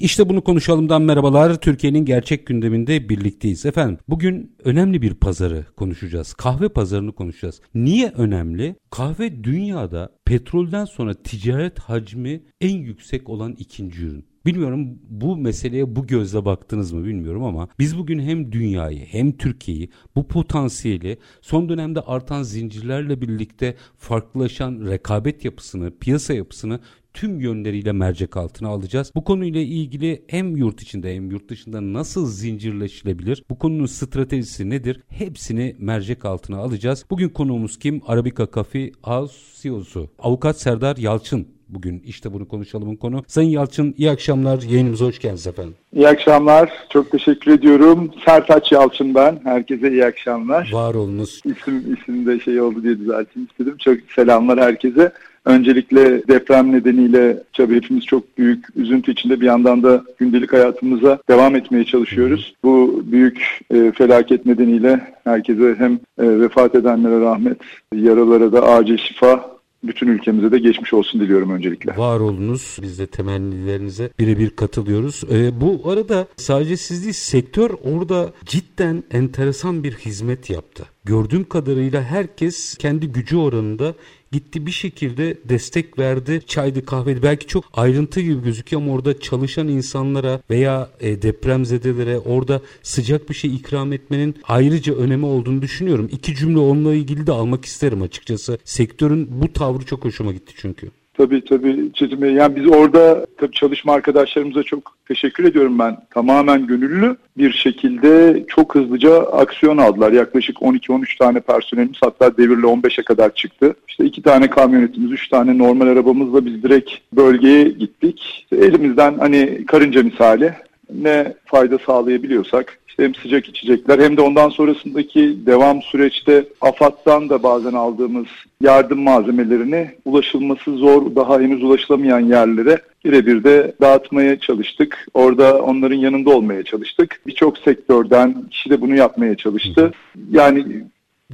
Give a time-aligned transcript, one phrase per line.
[0.00, 1.60] İşte bunu konuşalımdan merhabalar.
[1.60, 3.66] Türkiye'nin gerçek gündeminde birlikteyiz.
[3.66, 6.34] Efendim bugün önemli bir pazarı konuşacağız.
[6.34, 7.60] Kahve pazarını konuşacağız.
[7.74, 8.76] Niye önemli?
[8.90, 14.30] Kahve dünyada petrolden sonra ticaret hacmi en yüksek olan ikinci ürün.
[14.46, 19.90] Bilmiyorum bu meseleye bu gözle baktınız mı bilmiyorum ama biz bugün hem dünyayı hem Türkiye'yi
[20.16, 26.80] bu potansiyeli son dönemde artan zincirlerle birlikte farklılaşan rekabet yapısını, piyasa yapısını
[27.20, 29.12] tüm yönleriyle mercek altına alacağız.
[29.14, 33.44] Bu konuyla ilgili hem yurt içinde hem yurt dışında nasıl zincirleşilebilir?
[33.50, 35.00] Bu konunun stratejisi nedir?
[35.08, 37.04] Hepsini mercek altına alacağız.
[37.10, 38.02] Bugün konuğumuz kim?
[38.06, 40.08] Arabica Cafe House CEO'su.
[40.18, 43.24] Avukat Serdar Yalçın bugün işte bunu konuşalımın konu.
[43.26, 44.62] Sayın Yalçın iyi akşamlar.
[44.62, 45.74] Yayınımıza hoş geldiniz efendim.
[45.94, 46.72] İyi akşamlar.
[46.90, 48.10] Çok teşekkür ediyorum.
[48.26, 49.40] Sertaç Yalçın ben.
[49.44, 50.70] Herkese iyi akşamlar.
[50.72, 51.40] Var olunuz.
[51.44, 53.76] İsim, isim de şey oldu diye düzelteyim istedim.
[53.78, 55.12] Çok selamlar herkese.
[55.44, 61.56] Öncelikle deprem nedeniyle tabii hepimiz çok büyük üzüntü içinde bir yandan da gündelik hayatımıza devam
[61.56, 62.54] etmeye çalışıyoruz.
[62.64, 67.58] Bu büyük e, felaket nedeniyle herkese hem e, vefat edenlere rahmet,
[67.94, 71.96] yaralara da acil şifa, bütün ülkemize de geçmiş olsun diliyorum öncelikle.
[71.96, 72.78] Var olunuz.
[72.82, 75.24] Biz de temennilerinize birebir katılıyoruz.
[75.32, 80.84] Ee, bu arada sadece siz değil sektör orada cidden enteresan bir hizmet yaptı.
[81.04, 83.94] Gördüğüm kadarıyla herkes kendi gücü oranında
[84.32, 86.42] gitti bir şekilde destek verdi.
[86.46, 92.62] Çaydı kahveydi belki çok ayrıntı gibi gözüküyor ama orada çalışan insanlara veya e, depremzedelere orada
[92.82, 96.08] sıcak bir şey ikram etmenin ayrıca önemi olduğunu düşünüyorum.
[96.12, 98.58] İki cümle onunla ilgili de almak isterim açıkçası.
[98.64, 100.90] Sektörün bu tavrı çok hoşuma gitti çünkü.
[101.20, 102.24] Tabii tabii Çetin.
[102.24, 105.96] Yani biz orada tabii çalışma arkadaşlarımıza çok teşekkür ediyorum ben.
[106.10, 110.12] Tamamen gönüllü bir şekilde çok hızlıca aksiyon aldılar.
[110.12, 113.74] Yaklaşık 12-13 tane personelimiz hatta devirle 15'e kadar çıktı.
[113.88, 118.46] İşte iki tane kamyonetimiz, üç tane normal arabamızla biz direkt bölgeye gittik.
[118.52, 120.54] Elimizden hani karınca misali
[120.94, 127.42] ne fayda sağlayabiliyorsak işte hem sıcak içecekler hem de ondan sonrasındaki devam süreçte AFAD'dan da
[127.42, 128.26] bazen aldığımız
[128.60, 135.06] yardım malzemelerini ulaşılması zor, daha henüz ulaşılamayan yerlere birebir de dağıtmaya çalıştık.
[135.14, 137.20] Orada onların yanında olmaya çalıştık.
[137.26, 139.92] Birçok sektörden kişi de bunu yapmaya çalıştı.
[140.30, 140.64] Yani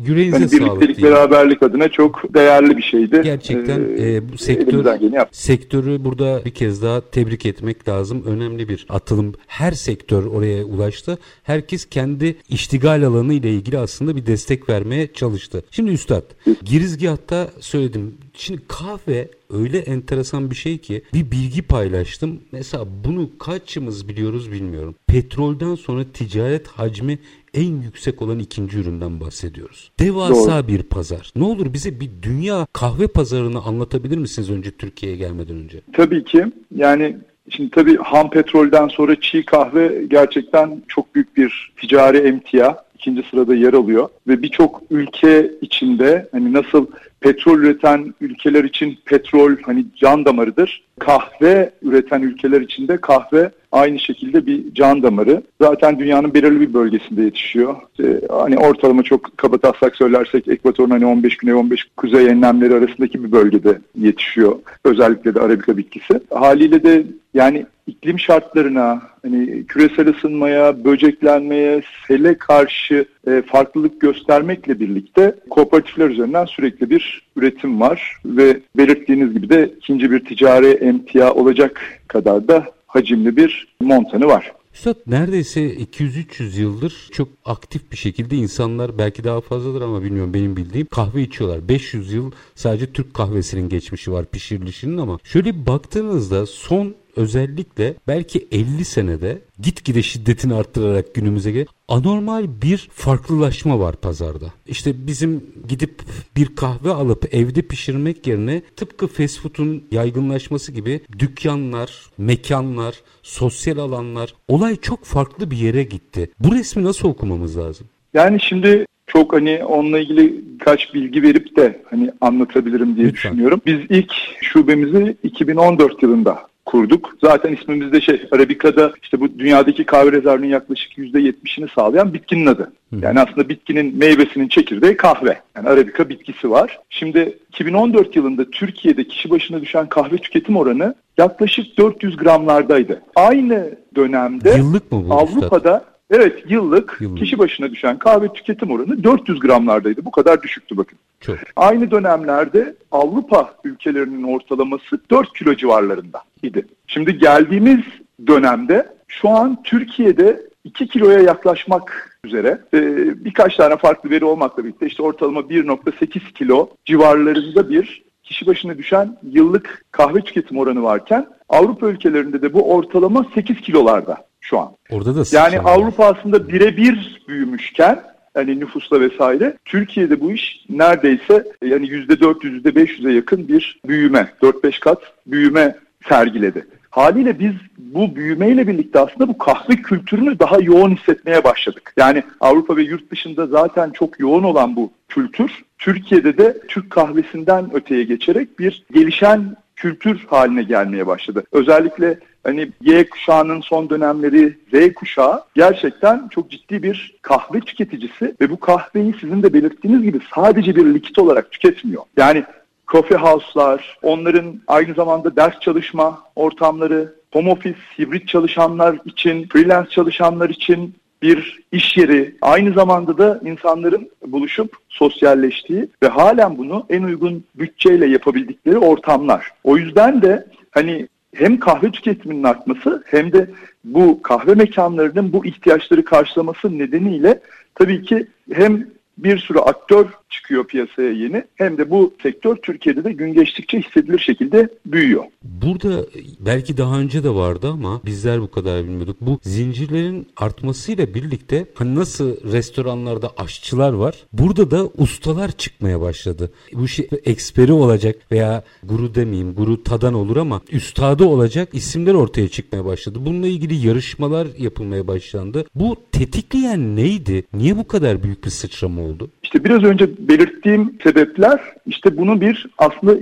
[0.05, 0.63] Yüreğinize yani sağlık.
[0.63, 1.17] birliktelik, diyeyim.
[1.17, 3.21] beraberlik adına çok değerli bir şeydi.
[3.25, 4.85] Gerçekten Ee, e, bu sektör
[5.31, 8.23] sektörü burada bir kez daha tebrik etmek lazım.
[8.27, 9.35] Önemli bir atılım.
[9.47, 11.19] Her sektör oraya ulaştı.
[11.43, 15.65] Herkes kendi iştigal alanı ile ilgili aslında bir destek vermeye çalıştı.
[15.71, 16.25] Şimdi üstad,
[16.65, 18.15] girizgahta söyledim.
[18.35, 22.41] Şimdi kahve öyle enteresan bir şey ki bir bilgi paylaştım.
[22.53, 24.95] Mesela bunu kaçımız biliyoruz bilmiyorum.
[25.07, 27.19] Petrolden sonra ticaret hacmi
[27.57, 29.93] en yüksek olan ikinci üründen bahsediyoruz.
[30.01, 31.33] Devasa bir pazar.
[31.37, 35.81] Ne olur bize bir dünya kahve pazarını anlatabilir misiniz önce Türkiye'ye gelmeden önce?
[35.93, 36.45] Tabii ki.
[36.75, 37.17] Yani
[37.51, 42.87] şimdi tabii ham petrolden sonra çiğ kahve gerçekten çok büyük bir ticari emtia.
[42.95, 46.87] ikinci sırada yer alıyor ve birçok ülke içinde hani nasıl
[47.21, 50.83] petrol üreten ülkeler için petrol hani can damarıdır.
[50.99, 55.43] Kahve üreten ülkeler için de kahve aynı şekilde bir can damarı.
[55.61, 57.77] Zaten dünyanın belirli bir bölgesinde yetişiyor.
[58.01, 63.25] Ee, hani ortalama çok kaba taslak söylersek ekvatorun hani 15 güney 15 kuzey enlemleri arasındaki
[63.25, 64.57] bir bölgede yetişiyor.
[64.85, 66.21] Özellikle de arabika bitkisi.
[66.31, 67.05] Haliyle de
[67.35, 76.45] yani iklim şartlarına, hani küresel ısınmaya, böceklenmeye, sele karşı e, farklılık göstermekle birlikte kooperatifler üzerinden
[76.45, 82.67] sürekli bir üretim var ve belirttiğiniz gibi de ikinci bir ticari emtia olacak kadar da
[82.87, 84.53] hacimli bir montanı var.
[84.75, 90.57] Üstad neredeyse 200-300 yıldır çok aktif bir şekilde insanlar belki daha fazladır ama bilmiyorum benim
[90.57, 91.69] bildiğim kahve içiyorlar.
[91.69, 98.85] 500 yıl sadece Türk kahvesinin geçmişi var pişirilişinin ama şöyle baktığınızda son özellikle belki 50
[98.85, 104.47] senede gitgide şiddetini arttırarak günümüze gel anormal bir farklılaşma var pazarda.
[104.67, 106.03] İşte bizim gidip
[106.37, 114.35] bir kahve alıp evde pişirmek yerine tıpkı fast food'un yaygınlaşması gibi dükkanlar, mekanlar, sosyal alanlar
[114.49, 116.31] olay çok farklı bir yere gitti.
[116.41, 117.87] Bu resmi nasıl okumamız lazım?
[118.15, 123.33] Yani şimdi çok hani onunla ilgili birkaç bilgi verip de hani anlatabilirim diye Lütfen.
[123.33, 123.61] düşünüyorum.
[123.67, 127.17] Biz ilk şubemizi 2014 yılında kurduk.
[127.21, 132.73] Zaten ismimiz de şey Arabika'da işte bu dünyadaki kahve rezervinin yaklaşık %70'ini sağlayan bitkinin adı.
[133.03, 135.41] Yani aslında bitkinin meyvesinin çekirdeği kahve.
[135.57, 136.79] Yani Arabika bitkisi var.
[136.91, 143.03] Şimdi 2014 yılında Türkiye'de kişi başına düşen kahve tüketim oranı yaklaşık 400 gramlardaydı.
[143.17, 147.19] Aynı dönemde Yıllık mı bu Avrupa'da Evet yıllık, Yıllık.
[147.19, 150.05] kişi başına düşen kahve tüketim oranı 400 gramlardaydı.
[150.05, 150.99] Bu kadar düşüktü bakın.
[151.21, 151.37] Çok.
[151.57, 156.67] Aynı dönemlerde Avrupa ülkelerinin ortalaması 4 kilo civarlarında idi.
[156.87, 157.81] Şimdi geldiğimiz
[158.27, 162.81] dönemde şu an Türkiye'de 2 kiloya yaklaşmak üzere e,
[163.25, 169.17] birkaç tane farklı veri olmakla birlikte işte ortalama 1.8 kilo civarlarında bir kişi başına düşen
[169.23, 174.73] yıllık kahve tüketim oranı varken Avrupa ülkelerinde de bu ortalama 8 kilolarda şu an.
[174.91, 175.79] Orada da Yani sıçrama var.
[175.79, 178.03] Avrupa aslında birebir büyümüşken
[178.35, 184.99] hani nüfusla vesaire Türkiye'de bu iş neredeyse yani %400 %500'e yakın bir büyüme 4-5 kat
[185.27, 185.77] büyüme
[186.09, 186.67] sergiledi.
[186.91, 191.93] Haliyle biz bu büyümeyle birlikte aslında bu kahve kültürünü daha yoğun hissetmeye başladık.
[191.97, 197.75] Yani Avrupa ve yurt dışında zaten çok yoğun olan bu kültür Türkiye'de de Türk kahvesinden
[197.75, 201.45] öteye geçerek bir gelişen kültür haline gelmeye başladı.
[201.53, 208.51] Özellikle hani Y kuşağının son dönemleri Z kuşağı gerçekten çok ciddi bir kahve tüketicisi ve
[208.51, 212.03] bu kahveyi sizin de belirttiğiniz gibi sadece bir likit olarak tüketmiyor.
[212.17, 212.45] Yani
[212.89, 220.51] coffee house'lar, onların aynı zamanda ders çalışma ortamları, home office, hibrit çalışanlar için, freelance çalışanlar
[220.51, 227.45] için bir iş yeri, aynı zamanda da insanların buluşup sosyalleştiği ve halen bunu en uygun
[227.55, 229.51] bütçeyle yapabildikleri ortamlar.
[229.65, 233.51] O yüzden de hani hem kahve tüketiminin artması hem de
[233.85, 237.41] bu kahve mekanlarının bu ihtiyaçları karşılaması nedeniyle
[237.75, 238.87] tabii ki hem
[239.19, 244.19] bir sürü aktör çıkıyor piyasaya yeni hem de bu sektör Türkiye'de de gün geçtikçe hissedilir
[244.19, 245.25] şekilde büyüyor.
[245.43, 246.07] Burada
[246.41, 249.17] belki daha önce de vardı ama bizler bu kadar bilmiyorduk.
[249.21, 254.15] Bu zincirlerin artmasıyla birlikte hani nasıl restoranlarda aşçılar var.
[254.33, 256.53] Burada da ustalar çıkmaya başladı.
[256.73, 262.49] Bu şey eksperi olacak veya guru demeyeyim guru tadan olur ama üstadı olacak isimler ortaya
[262.49, 263.19] çıkmaya başladı.
[263.23, 265.65] Bununla ilgili yarışmalar yapılmaya başlandı.
[265.75, 267.45] Bu tetikleyen neydi?
[267.55, 269.31] Niye bu kadar büyük bir sıçrama oldu?
[269.43, 273.15] İşte biraz önce belirttiğim sebepler işte bunu bir aslında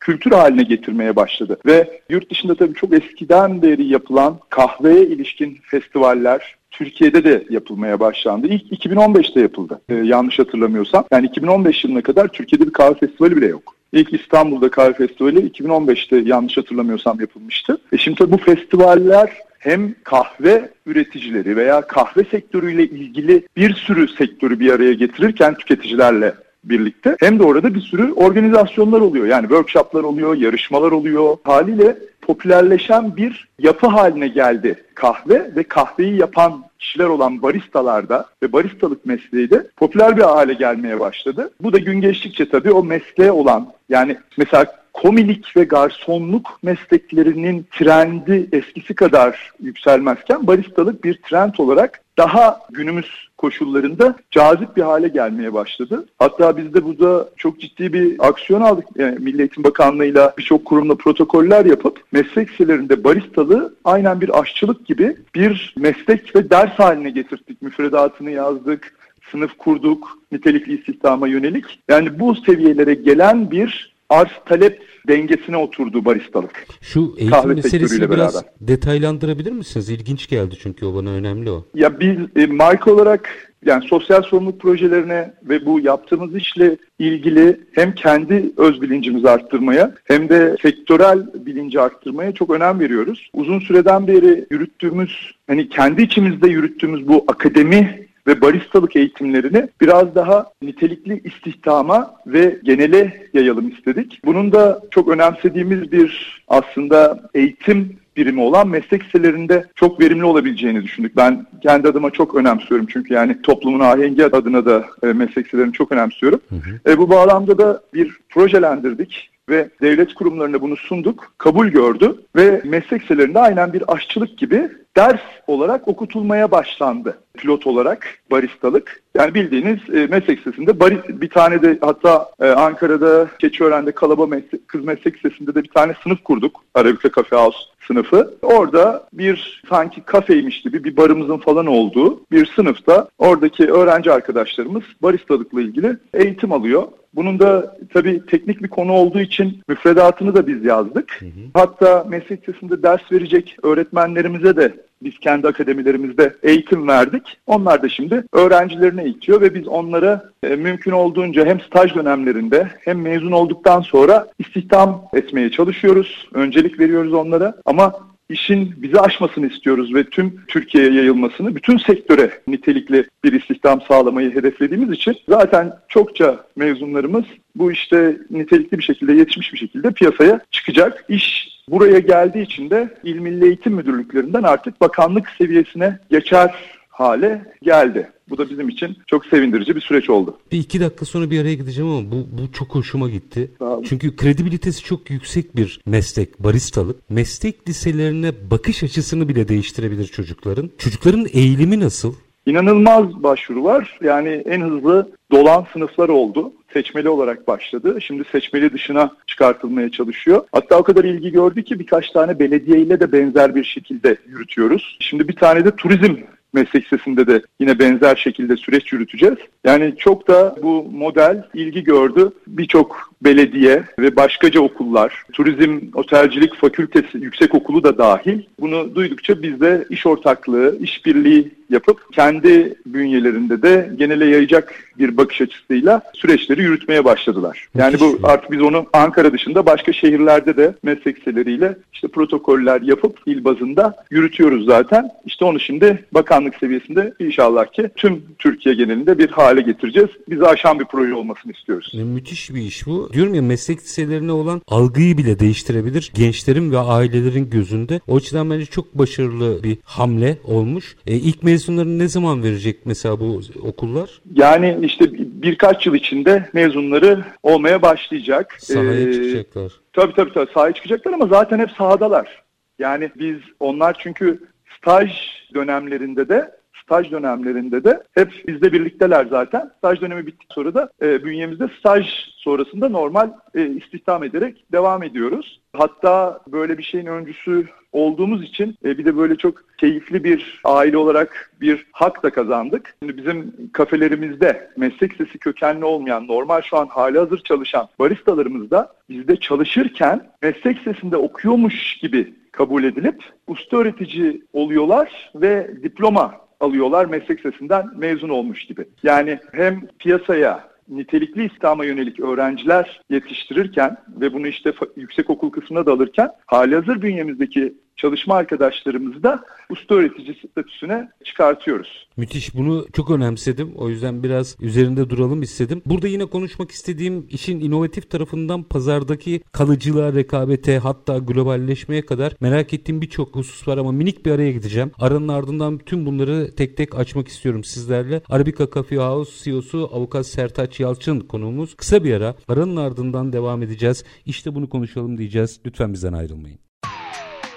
[0.00, 1.58] kültür haline getirmeye başladı.
[1.66, 8.46] Ve yurt dışında tabii çok eskiden beri yapılan kahveye ilişkin festivaller Türkiye'de de yapılmaya başlandı.
[8.46, 11.04] İlk 2015'te yapıldı ee, yanlış hatırlamıyorsam.
[11.12, 13.74] Yani 2015 yılına kadar Türkiye'de bir kahve festivali bile yok.
[13.92, 17.78] İlk İstanbul'da kahve festivali 2015'te yanlış hatırlamıyorsam yapılmıştı.
[17.92, 19.30] E şimdi tabii bu festivaller
[19.66, 26.34] hem kahve üreticileri veya kahve sektörüyle ilgili bir sürü sektörü bir araya getirirken tüketicilerle
[26.64, 29.26] birlikte hem de orada bir sürü organizasyonlar oluyor.
[29.26, 31.36] Yani workshoplar oluyor, yarışmalar oluyor.
[31.44, 39.06] Haliyle popülerleşen bir yapı haline geldi kahve ve kahveyi yapan kişiler olan baristalarda ve baristalık
[39.06, 41.50] mesleği de popüler bir hale gelmeye başladı.
[41.60, 44.66] Bu da gün geçtikçe tabii o mesleğe olan yani mesela
[45.02, 53.06] komilik ve garsonluk mesleklerinin trendi eskisi kadar yükselmezken baristalık bir trend olarak daha günümüz
[53.36, 56.06] koşullarında cazip bir hale gelmeye başladı.
[56.18, 58.84] Hatta biz de burada çok ciddi bir aksiyon aldık.
[58.96, 65.16] Yani Milli Eğitim Bakanlığı'yla birçok kurumla protokoller yapıp meslek liselerinde baristalığı aynen bir aşçılık gibi
[65.34, 67.62] bir meslek ve ders haline getirdik.
[67.62, 68.94] Müfredatını yazdık,
[69.30, 71.64] sınıf kurduk, nitelikli istihdama yönelik.
[71.88, 76.66] Yani bu seviyelere gelen bir arz talep dengesine oturdu baristalık.
[76.80, 78.50] Şu eğitim Kahve meselesini biraz beraber.
[78.60, 79.90] detaylandırabilir misiniz?
[79.90, 81.64] İlginç geldi çünkü o bana önemli o.
[81.74, 87.94] Ya biz e, marka olarak yani sosyal sorumluluk projelerine ve bu yaptığımız işle ilgili hem
[87.94, 93.30] kendi öz bilincimizi arttırmaya hem de sektörel bilinci arttırmaya çok önem veriyoruz.
[93.34, 100.46] Uzun süreden beri yürüttüğümüz hani kendi içimizde yürüttüğümüz bu akademi ve baristalık eğitimlerini biraz daha
[100.62, 104.20] nitelikli istihdama ve genele yayalım istedik.
[104.24, 111.16] Bunun da çok önemsediğimiz bir aslında eğitim birimi olan meslek liselerinde çok verimli olabileceğini düşündük.
[111.16, 115.92] Ben kendi adıma çok önemsiyorum çünkü yani toplumun ahengi adına da e, meslek liselerini çok
[115.92, 116.40] önemsiyorum.
[116.88, 123.02] E, bu bağlamda da bir projelendirdik ve devlet kurumlarına bunu sunduk, kabul gördü ve meslek
[123.02, 127.18] liselerinde aynen bir aşçılık gibi ders olarak okutulmaya başlandı.
[127.34, 133.28] Pilot olarak baristalık Yani bildiğiniz e, meslek lisesinde bari, bir tane de hatta e, Ankara'da
[133.38, 136.60] Keçiören'de Kalaba meslek, Kız Meslek Lisesi'nde de bir tane sınıf kurduk.
[136.74, 138.34] Arabika Cafe House sınıfı.
[138.42, 145.60] Orada bir sanki kafeymiş gibi bir barımızın falan olduğu bir sınıfta oradaki öğrenci arkadaşlarımız baristalıkla
[145.60, 146.82] ilgili eğitim alıyor.
[147.14, 151.16] Bunun da tabii teknik bir konu olduğu için müfredatını da biz yazdık.
[151.20, 151.30] Hı hı.
[151.54, 157.38] Hatta meslek lisesinde ders verecek öğretmenlerimize de biz kendi akademilerimizde eğitim verdik.
[157.46, 163.00] Onlar da şimdi öğrencilerine eğitiyor ve biz onlara e, mümkün olduğunca hem staj dönemlerinde hem
[163.00, 166.28] mezun olduktan sonra istihdam etmeye çalışıyoruz.
[166.34, 167.92] Öncelik veriyoruz onlara ama
[168.30, 174.90] işin bizi aşmasını istiyoruz ve tüm Türkiye'ye yayılmasını, bütün sektöre nitelikli bir istihdam sağlamayı hedeflediğimiz
[174.90, 177.24] için zaten çokça mezunlarımız
[177.56, 181.04] bu işte nitelikli bir şekilde, yetişmiş bir şekilde piyasaya çıkacak.
[181.08, 186.54] İş buraya geldiği için de İl Milli Eğitim Müdürlüklerinden artık bakanlık seviyesine geçer
[186.88, 188.10] hale geldi.
[188.28, 190.38] Bu da bizim için çok sevindirici bir süreç oldu.
[190.52, 193.50] Bir iki dakika sonra bir araya gideceğim ama bu, bu çok hoşuma gitti.
[193.84, 197.10] Çünkü kredibilitesi çok yüksek bir meslek, baristalık.
[197.10, 200.70] Meslek liselerine bakış açısını bile değiştirebilir çocukların.
[200.78, 202.14] Çocukların eğilimi nasıl?
[202.46, 203.98] İnanılmaz başvuru var.
[204.02, 206.52] Yani en hızlı dolan sınıflar oldu.
[206.72, 207.98] Seçmeli olarak başladı.
[208.00, 210.44] Şimdi seçmeli dışına çıkartılmaya çalışıyor.
[210.52, 214.96] Hatta o kadar ilgi gördü ki birkaç tane belediye ile de benzer bir şekilde yürütüyoruz.
[215.00, 216.14] Şimdi bir tane de turizm
[216.52, 219.36] meslek lisesinde de yine benzer şekilde süreç yürüteceğiz.
[219.64, 222.30] Yani çok da bu model ilgi gördü.
[222.46, 229.60] Birçok belediye ve başkaca okullar, turizm, otelcilik fakültesi, yüksek okulu da dahil bunu duydukça biz
[229.60, 237.04] de iş ortaklığı, işbirliği yapıp kendi bünyelerinde de genele yayacak bir bakış açısıyla süreçleri yürütmeye
[237.04, 237.68] başladılar.
[237.78, 243.20] Yani bu artık biz onu Ankara dışında başka şehirlerde de meslek liseleriyle işte protokoller yapıp
[243.26, 245.10] il bazında yürütüyoruz zaten.
[245.24, 250.08] İşte onu şimdi bakanlık seviyesinde inşallah ki tüm Türkiye genelinde bir hale getireceğiz.
[250.28, 251.92] Bizi aşan bir proje olmasını istiyoruz.
[251.94, 253.10] Müthiş bir iş bu.
[253.12, 256.12] Diyorum ya meslek liselerine olan algıyı bile değiştirebilir.
[256.14, 258.00] Gençlerin ve ailelerin gözünde.
[258.08, 260.96] O açıdan bence çok başarılı bir hamle olmuş.
[261.06, 264.20] E, ilk mezunlarını ne zaman verecek mesela bu okullar?
[264.34, 265.04] Yani işte
[265.42, 268.56] birkaç yıl içinde mezunları olmaya başlayacak.
[268.58, 269.72] Sahaya ee, çıkacaklar.
[269.92, 272.42] Tabii tabii tabii sahaya çıkacaklar ama zaten hep sahadalar.
[272.78, 274.42] Yani biz onlar çünkü
[274.78, 275.10] staj
[275.54, 276.50] dönemlerinde de
[276.82, 279.70] staj dönemlerinde de hep bizde birlikteler zaten.
[279.78, 285.60] Staj dönemi bittikten sonra da e, bünyemizde staj sonrasında normal e, istihdam ederek devam ediyoruz.
[285.72, 290.96] Hatta böyle bir şeyin öncüsü olduğumuz için e, bir de böyle çok keyifli bir aile
[290.96, 292.94] olarak bir hak da kazandık.
[293.02, 298.92] Şimdi bizim kafelerimizde meslek sesi kökenli olmayan, normal şu an hali hazır çalışan baristalarımız da
[299.08, 307.40] bizde çalışırken meslek sesinde okuyormuş gibi kabul edilip usta öğretici oluyorlar ve diploma alıyorlar meslek
[307.40, 308.84] sesinden mezun olmuş gibi.
[309.02, 315.92] Yani hem piyasaya nitelikli İslam'a yönelik öğrenciler yetiştirirken ve bunu işte yüksek okul kısmına da
[315.92, 322.08] alırken hali hazır bünyemizdeki çalışma arkadaşlarımızı da usta öğretici statüsüne çıkartıyoruz.
[322.16, 323.72] Müthiş bunu çok önemsedim.
[323.76, 325.82] O yüzden biraz üzerinde duralım istedim.
[325.86, 333.00] Burada yine konuşmak istediğim işin inovatif tarafından pazardaki kalıcılığa, rekabete hatta globalleşmeye kadar merak ettiğim
[333.00, 334.90] birçok husus var ama minik bir araya gideceğim.
[334.98, 338.22] Aranın ardından bütün bunları tek tek açmak istiyorum sizlerle.
[338.28, 341.74] Arabica Coffee House CEO'su Avukat Sertaç Yalçın konuğumuz.
[341.74, 344.04] Kısa bir ara aranın ardından devam edeceğiz.
[344.26, 345.60] İşte bunu konuşalım diyeceğiz.
[345.66, 346.65] Lütfen bizden ayrılmayın.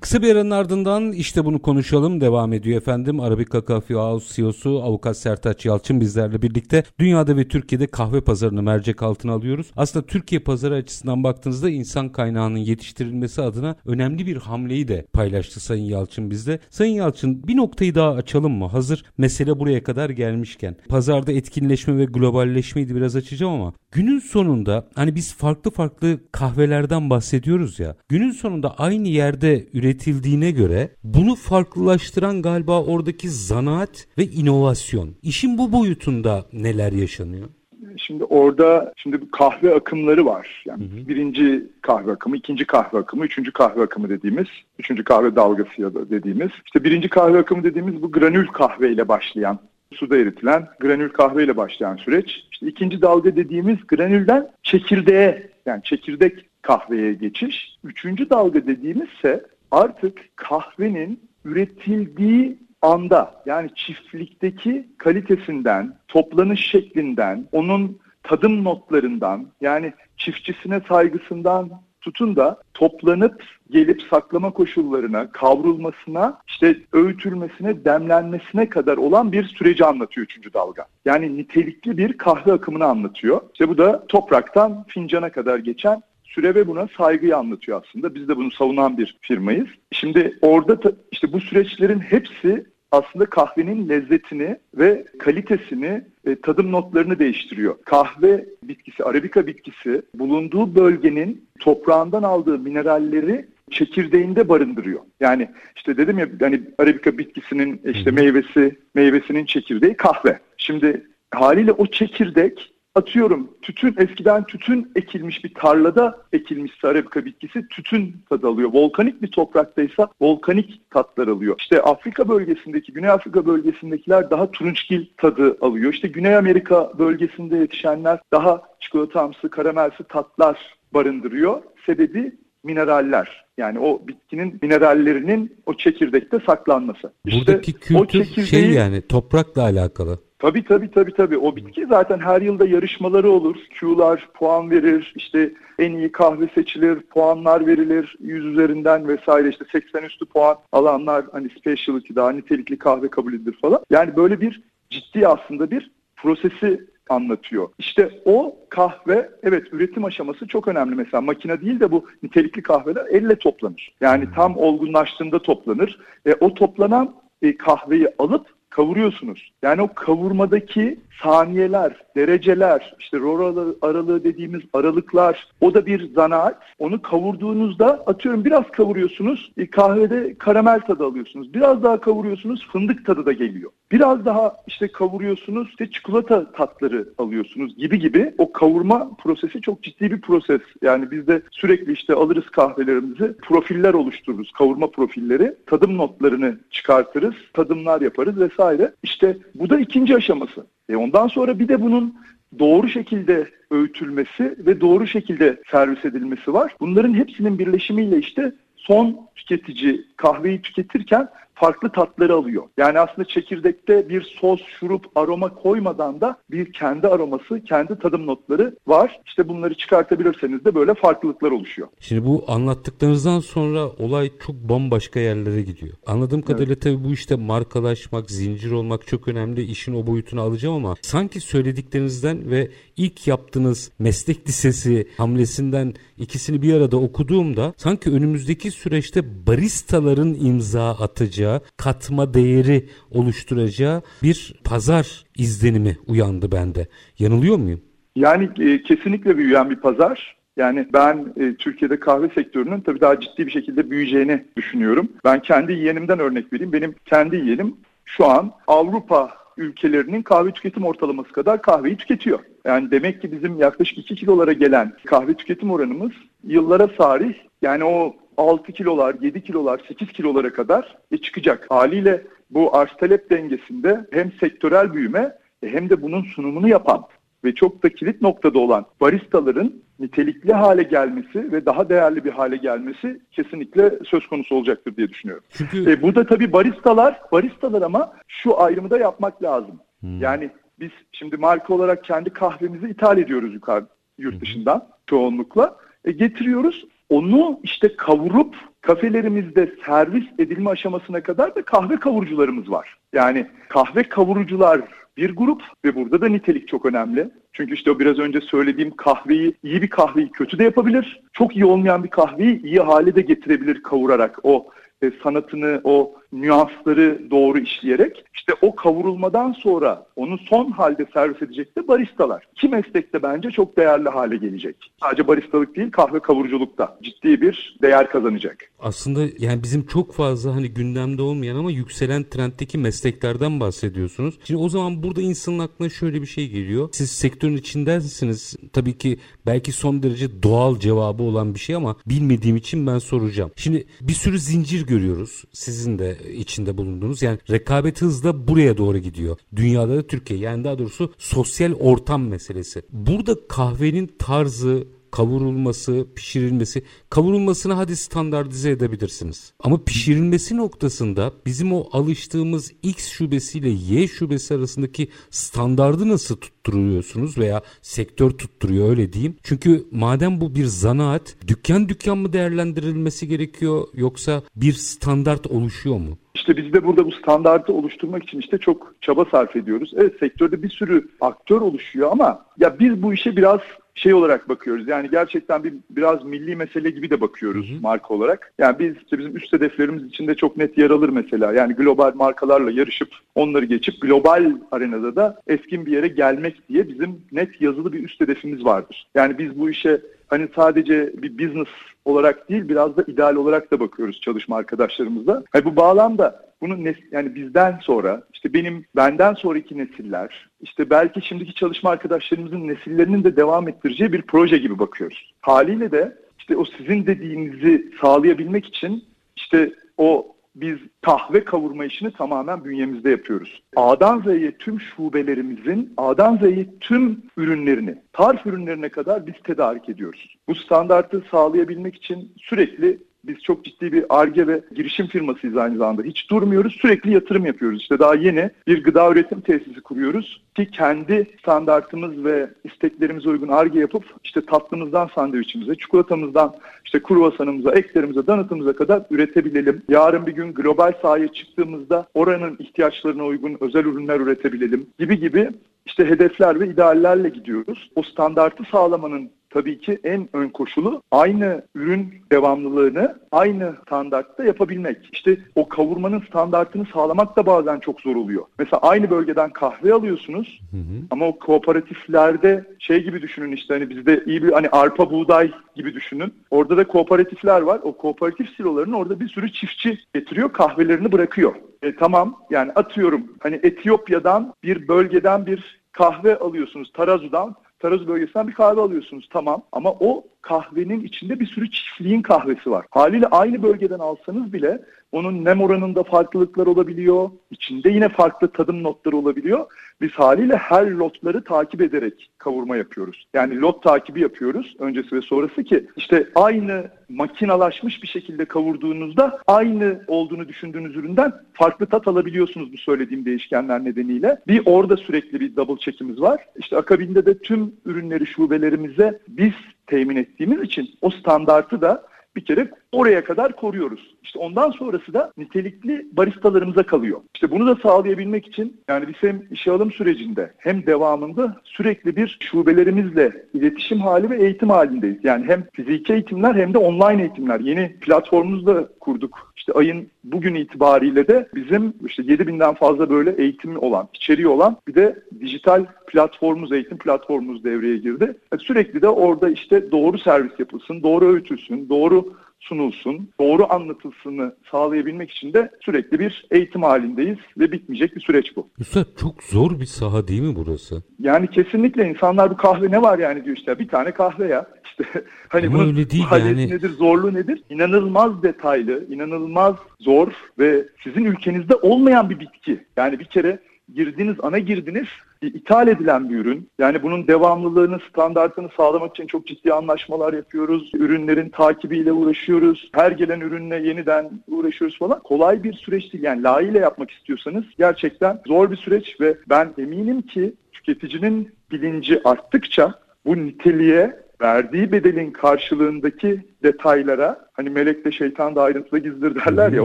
[0.00, 3.20] Kısa bir aranın ardından işte bunu konuşalım devam ediyor efendim.
[3.20, 9.02] Arabica Coffee House CEO'su Avukat Sertaç Yalçın bizlerle birlikte dünyada ve Türkiye'de kahve pazarını mercek
[9.02, 9.66] altına alıyoruz.
[9.76, 15.84] Aslında Türkiye pazarı açısından baktığınızda insan kaynağının yetiştirilmesi adına önemli bir hamleyi de paylaştı Sayın
[15.84, 16.58] Yalçın bizde.
[16.70, 18.66] Sayın Yalçın bir noktayı daha açalım mı?
[18.66, 20.76] Hazır mesele buraya kadar gelmişken.
[20.88, 27.10] Pazarda etkinleşme ve globalleşmeyi de biraz açacağım ama günün sonunda hani biz farklı farklı kahvelerden
[27.10, 27.96] bahsediyoruz ya.
[28.08, 35.14] Günün sonunda aynı yerde üretildiğine göre bunu farklılaştıran galiba oradaki zanaat ve inovasyon.
[35.22, 37.48] İşin bu boyutunda neler yaşanıyor?
[37.96, 40.62] Şimdi orada şimdi kahve akımları var.
[40.66, 41.08] Yani hı hı.
[41.08, 44.46] birinci kahve akımı, ikinci kahve akımı, üçüncü kahve akımı dediğimiz,
[44.78, 46.50] üçüncü kahve dalgası ya da dediğimiz.
[46.66, 49.58] İşte birinci kahve akımı dediğimiz bu granül kahve ile başlayan
[49.94, 52.44] suda eritilen granül kahve ile başlayan süreç.
[52.52, 57.78] İşte ikinci dalga dediğimiz granülden çekirdeğe yani çekirdek kahveye geçiş.
[57.84, 69.46] Üçüncü dalga dediğimizse artık kahvenin üretildiği anda yani çiftlikteki kalitesinden, toplanış şeklinden, onun tadım notlarından
[69.60, 79.32] yani çiftçisine saygısından tutun da toplanıp gelip saklama koşullarına, kavrulmasına, işte öğütülmesine, demlenmesine kadar olan
[79.32, 80.86] bir süreci anlatıyor üçüncü dalga.
[81.04, 83.40] Yani nitelikli bir kahve akımını anlatıyor.
[83.52, 88.14] İşte bu da topraktan fincana kadar geçen süre ve buna saygıyı anlatıyor aslında.
[88.14, 89.68] Biz de bunu savunan bir firmayız.
[89.92, 97.74] Şimdi orada işte bu süreçlerin hepsi aslında kahvenin lezzetini ve kalitesini ve tadım notlarını değiştiriyor.
[97.84, 105.00] Kahve bitkisi, arabika bitkisi bulunduğu bölgenin toprağından aldığı mineralleri çekirdeğinde barındırıyor.
[105.20, 110.38] Yani işte dedim ya hani arabika bitkisinin işte meyvesi, meyvesinin çekirdeği kahve.
[110.56, 118.16] Şimdi haliyle o çekirdek atıyorum tütün eskiden tütün ekilmiş bir tarlada ekilmiş arabika bitkisi tütün
[118.28, 118.70] tadı alıyor.
[118.72, 121.56] Volkanik bir topraktaysa volkanik tatlar alıyor.
[121.58, 125.92] İşte Afrika bölgesindeki, Güney Afrika bölgesindekiler daha turunçgil tadı alıyor.
[125.92, 130.58] İşte Güney Amerika bölgesinde yetişenler daha çikolatamsı, karamelsi tatlar
[130.94, 131.62] barındırıyor.
[131.86, 132.32] Sebebi
[132.64, 133.44] mineraller.
[133.58, 137.12] Yani o bitkinin minerallerinin o çekirdekte saklanması.
[137.26, 138.46] Buradaki işte kültür o çekirdeği...
[138.46, 140.27] şey yani toprakla alakalı.
[140.38, 141.38] Tabii tabii tabii tabii.
[141.38, 143.56] O bitki zaten her yılda yarışmaları olur.
[143.80, 145.12] Q'lar puan verir.
[145.16, 148.16] İşte en iyi kahve seçilir, puanlar verilir.
[148.20, 153.58] 100 üzerinden vesaire işte 80 üstü puan alanlar hani specialty daha nitelikli kahve kabul edilir
[153.62, 153.80] falan.
[153.90, 157.68] Yani böyle bir ciddi aslında bir prosesi anlatıyor.
[157.78, 163.06] İşte o kahve evet üretim aşaması çok önemli mesela makine değil de bu nitelikli kahveler
[163.10, 163.94] elle toplanır.
[164.00, 165.98] Yani tam olgunlaştığında toplanır.
[166.26, 169.52] E, o toplanan e, kahveyi alıp kavuruyorsunuz.
[169.62, 176.62] Yani o kavurmadaki saniyeler, dereceler, işte rol aralığı dediğimiz aralıklar o da bir zanaat.
[176.78, 181.54] Onu kavurduğunuzda atıyorum biraz kavuruyorsunuz e, kahvede karamel tadı alıyorsunuz.
[181.54, 183.70] Biraz daha kavuruyorsunuz fındık tadı da geliyor.
[183.92, 190.10] Biraz daha işte kavuruyorsunuz işte çikolata tatları alıyorsunuz gibi gibi o kavurma prosesi çok ciddi
[190.10, 190.60] bir proses.
[190.82, 194.52] Yani biz de sürekli işte alırız kahvelerimizi profiller oluştururuz.
[194.52, 195.54] Kavurma profilleri.
[195.66, 197.34] Tadım notlarını çıkartırız.
[197.52, 198.92] Tadımlar yaparız vesaire.
[199.02, 200.66] İşte bu da ikinci aşaması.
[200.88, 202.14] E ondan sonra bir de bunun
[202.58, 206.76] doğru şekilde öğütülmesi ve doğru şekilde servis edilmesi var.
[206.80, 211.28] Bunların hepsinin birleşimiyle işte son tüketici kahveyi tüketirken
[211.60, 212.62] farklı tatları alıyor.
[212.76, 218.76] Yani aslında çekirdekte bir sos, şurup, aroma koymadan da bir kendi aroması, kendi tadım notları
[218.86, 219.20] var.
[219.26, 221.88] İşte bunları çıkartabilirseniz de böyle farklılıklar oluşuyor.
[222.00, 225.94] Şimdi bu anlattıklarınızdan sonra olay çok bambaşka yerlere gidiyor.
[226.06, 226.82] Anladığım kadarıyla evet.
[226.82, 229.62] tabii bu işte markalaşmak, zincir olmak çok önemli.
[229.62, 236.74] İşin o boyutunu alacağım ama sanki söylediklerinizden ve ilk yaptığınız meslek lisesi hamlesinden ikisini bir
[236.74, 246.52] arada okuduğumda sanki önümüzdeki süreçte baristaların imza atacağı, katma değeri oluşturacağı bir pazar izlenimi uyandı
[246.52, 246.86] bende.
[247.18, 247.80] Yanılıyor muyum?
[248.16, 250.38] Yani e, kesinlikle büyüyen bir pazar.
[250.56, 255.08] Yani ben e, Türkiye'de kahve sektörünün tabii daha ciddi bir şekilde büyüyeceğini düşünüyorum.
[255.24, 256.72] Ben kendi yeğenimden örnek vereyim.
[256.72, 262.38] Benim kendi yeğenim şu an Avrupa ülkelerinin kahve tüketim ortalaması kadar kahveyi tüketiyor.
[262.64, 266.12] Yani demek ki bizim yaklaşık 2 kilolara gelen kahve tüketim oranımız
[266.44, 271.66] yıllara sarih yani o 6 kilolar, 7 kilolar, 8 kilolara kadar e, çıkacak.
[271.70, 277.04] Haliyle bu arz talep dengesinde hem sektörel büyüme e, hem de bunun sunumunu yapan
[277.44, 282.56] ve çok da kilit noktada olan baristaların nitelikli hale gelmesi ve daha değerli bir hale
[282.56, 285.44] gelmesi kesinlikle söz konusu olacaktır diye düşünüyorum.
[285.50, 285.90] Çünkü...
[285.90, 289.80] E, burada tabii baristalar, baristalar ama şu ayrımı da yapmak lazım.
[290.00, 290.20] Hmm.
[290.20, 293.86] Yani biz şimdi marka olarak kendi kahvemizi ithal ediyoruz yukarı
[294.18, 294.86] yurt dışından hmm.
[295.06, 295.76] çoğunlukla.
[296.04, 302.96] E, getiriyoruz onu işte kavurup kafelerimizde servis edilme aşamasına kadar da kahve kavurucularımız var.
[303.12, 304.80] Yani kahve kavurucular
[305.16, 307.30] bir grup ve burada da nitelik çok önemli.
[307.52, 311.20] Çünkü işte o biraz önce söylediğim kahveyi, iyi bir kahveyi kötü de yapabilir.
[311.32, 314.38] Çok iyi olmayan bir kahveyi iyi hale de getirebilir kavurarak.
[314.42, 314.66] O
[315.02, 321.76] e, sanatını, o nüansları doğru işleyerek işte o kavurulmadan sonra onu son halde servis edecek
[321.76, 322.44] de baristalar.
[322.54, 324.76] Ki meslekte bence çok değerli hale gelecek.
[325.02, 328.70] Sadece baristalık değil kahve kavuruculukta ciddi bir değer kazanacak.
[328.78, 334.38] Aslında yani bizim çok fazla hani gündemde olmayan ama yükselen trenddeki mesleklerden bahsediyorsunuz.
[334.44, 336.88] Şimdi o zaman burada insanın aklına şöyle bir şey geliyor.
[336.92, 338.56] Siz sektörün içindensiniz.
[338.72, 343.50] Tabii ki belki son derece doğal cevabı olan bir şey ama bilmediğim için ben soracağım.
[343.56, 345.44] Şimdi bir sürü zincir görüyoruz.
[345.52, 347.22] Sizin de içinde bulunduğunuz.
[347.22, 349.38] Yani rekabet hızla buraya doğru gidiyor.
[349.56, 352.82] Dünyada da Türkiye yani daha doğrusu sosyal ortam meselesi.
[352.92, 359.52] Burada kahvenin tarzı, kavurulması, pişirilmesi, kavurulmasını hadi standartize edebilirsiniz.
[359.60, 367.62] Ama pişirilmesi noktasında bizim o alıştığımız X şubesiyle Y şubesi arasındaki standardı nasıl tutturuyorsunuz veya
[367.82, 369.36] sektör tutturuyor öyle diyeyim.
[369.42, 376.18] Çünkü madem bu bir zanaat, dükkan dükkan mı değerlendirilmesi gerekiyor yoksa bir standart oluşuyor mu?
[376.34, 379.92] İşte biz de burada bu standartı oluşturmak için işte çok çaba sarf ediyoruz.
[379.96, 383.60] Evet sektörde bir sürü aktör oluşuyor ama ya biz bu işe biraz
[383.98, 384.88] şey olarak bakıyoruz.
[384.88, 387.80] Yani gerçekten bir biraz milli mesele gibi de bakıyoruz hı hı.
[387.80, 388.52] marka olarak.
[388.58, 391.52] Yani biz işte bizim üst hedeflerimiz içinde çok net yer alır mesela.
[391.52, 397.20] Yani global markalarla yarışıp onları geçip global arenada da eskin bir yere gelmek diye bizim
[397.32, 399.06] net yazılı bir üst hedefimiz vardır.
[399.14, 401.68] Yani biz bu işe hani sadece bir business
[402.04, 405.42] olarak değil biraz da ideal olarak da bakıyoruz çalışma arkadaşlarımızla.
[405.52, 411.22] Hani bu bağlamda bunun nes yani bizden sonra işte benim benden sonraki nesiller işte belki
[411.22, 415.32] şimdiki çalışma arkadaşlarımızın nesillerinin de devam ettireceği bir proje gibi bakıyoruz.
[415.40, 419.04] Haliyle de işte o sizin dediğinizi sağlayabilmek için
[419.36, 423.62] işte o biz kahve kavurma işini tamamen bünyemizde yapıyoruz.
[423.76, 430.36] A'dan Z'ye tüm şubelerimizin A'dan Z'ye tüm ürünlerini, tarif ürünlerine kadar biz tedarik ediyoruz.
[430.48, 436.02] Bu standartı sağlayabilmek için sürekli biz çok ciddi bir ARGE ve girişim firmasıyız aynı zamanda.
[436.02, 437.80] Hiç durmuyoruz, sürekli yatırım yapıyoruz.
[437.80, 443.80] İşte daha yeni bir gıda üretim tesisi kuruyoruz ki kendi standartımız ve isteklerimize uygun ARGE
[443.80, 449.82] yapıp işte tatlımızdan sandviçimize, çikolatamızdan işte kruvasanımıza, eklerimize, danıtımıza kadar üretebilelim.
[449.88, 455.50] Yarın bir gün global sahaya çıktığımızda oranın ihtiyaçlarına uygun özel ürünler üretebilelim gibi gibi
[455.86, 457.90] işte hedefler ve ideallerle gidiyoruz.
[457.96, 465.08] O standartı sağlamanın tabii ki en ön koşulu aynı ürün devamlılığını aynı standartta yapabilmek.
[465.12, 468.44] İşte o kavurmanın standartını sağlamak da bazen çok zor oluyor.
[468.58, 471.06] Mesela aynı bölgeden kahve alıyorsunuz hı hı.
[471.10, 475.94] ama o kooperatiflerde şey gibi düşünün işte hani bizde iyi bir hani arpa buğday gibi
[475.94, 476.34] düşünün.
[476.50, 477.80] Orada da kooperatifler var.
[477.82, 481.54] O kooperatif silolarının orada bir sürü çiftçi getiriyor kahvelerini bırakıyor.
[481.82, 488.54] E, tamam yani atıyorum hani Etiyopya'dan bir bölgeden bir kahve alıyorsunuz Tarazu'dan Tarazu bölgesinden bir
[488.54, 489.62] kahve alıyorsunuz tamam.
[489.72, 492.86] Ama o kahvenin içinde bir sürü çiftliğin kahvesi var.
[492.90, 494.80] Haliyle aynı bölgeden alsanız bile
[495.12, 497.30] onun nem oranında farklılıklar olabiliyor.
[497.50, 499.66] İçinde yine farklı tadım notları olabiliyor.
[500.00, 503.26] Biz haliyle her lotları takip ederek kavurma yapıyoruz.
[503.34, 510.04] Yani lot takibi yapıyoruz öncesi ve sonrası ki işte aynı makinalaşmış bir şekilde kavurduğunuzda aynı
[510.06, 514.40] olduğunu düşündüğünüz üründen farklı tat alabiliyorsunuz bu söylediğim değişkenler nedeniyle.
[514.46, 516.44] Bir orada sürekli bir double check'imiz var.
[516.56, 519.52] İşte akabinde de tüm ürünleri şubelerimize biz
[519.88, 522.04] temin ettiğimiz için o standartı da
[522.36, 524.14] bir kere oraya kadar koruyoruz.
[524.22, 527.20] İşte ondan sonrası da nitelikli baristalarımıza kalıyor.
[527.34, 532.38] İşte bunu da sağlayabilmek için yani biz hem işe alım sürecinde hem devamında sürekli bir
[532.40, 535.18] şubelerimizle iletişim hali ve eğitim halindeyiz.
[535.22, 537.60] Yani hem fiziki eğitimler hem de online eğitimler.
[537.60, 539.52] Yeni platformumuzu da kurduk.
[539.68, 544.94] İşte ayın bugün itibariyle de bizim işte 7000'den fazla böyle eğitimi olan, içeriği olan bir
[544.94, 548.38] de dijital platformumuz, eğitim platformumuz devreye girdi.
[548.58, 555.52] Sürekli de orada işte doğru servis yapılsın, doğru öğütülsün, doğru sunulsun, doğru anlatılsını sağlayabilmek için
[555.52, 558.68] de sürekli bir eğitim halindeyiz ve bitmeyecek bir süreç bu.
[558.78, 561.02] Üstad çok zor bir saha değil mi burası?
[561.18, 564.66] Yani kesinlikle insanlar bu kahve ne var yani diyor işte bir tane kahve ya.
[565.00, 566.68] İşte hani Ama bunun öyle değil yani.
[566.68, 567.62] nedir, zorluğu nedir?
[567.70, 572.84] İnanılmaz detaylı, inanılmaz zor ve sizin ülkenizde olmayan bir bitki.
[572.96, 573.58] Yani bir kere
[573.94, 575.06] girdiniz, ana girdiniz
[575.42, 576.68] ithal edilen bir ürün.
[576.78, 580.90] Yani bunun devamlılığını, standartını sağlamak için çok ciddi anlaşmalar yapıyoruz.
[580.94, 582.90] Ürünlerin takibiyle uğraşıyoruz.
[582.92, 585.20] Her gelen ürünle yeniden uğraşıyoruz falan.
[585.20, 586.24] Kolay bir süreç değil.
[586.24, 592.94] Yani layığıyla yapmak istiyorsanız gerçekten zor bir süreç ve ben eminim ki tüketicinin bilinci arttıkça
[593.26, 599.84] bu niteliğe verdiği bedelin karşılığındaki detaylara hani melek de şeytan da ayrıntıda gizlidir derler ya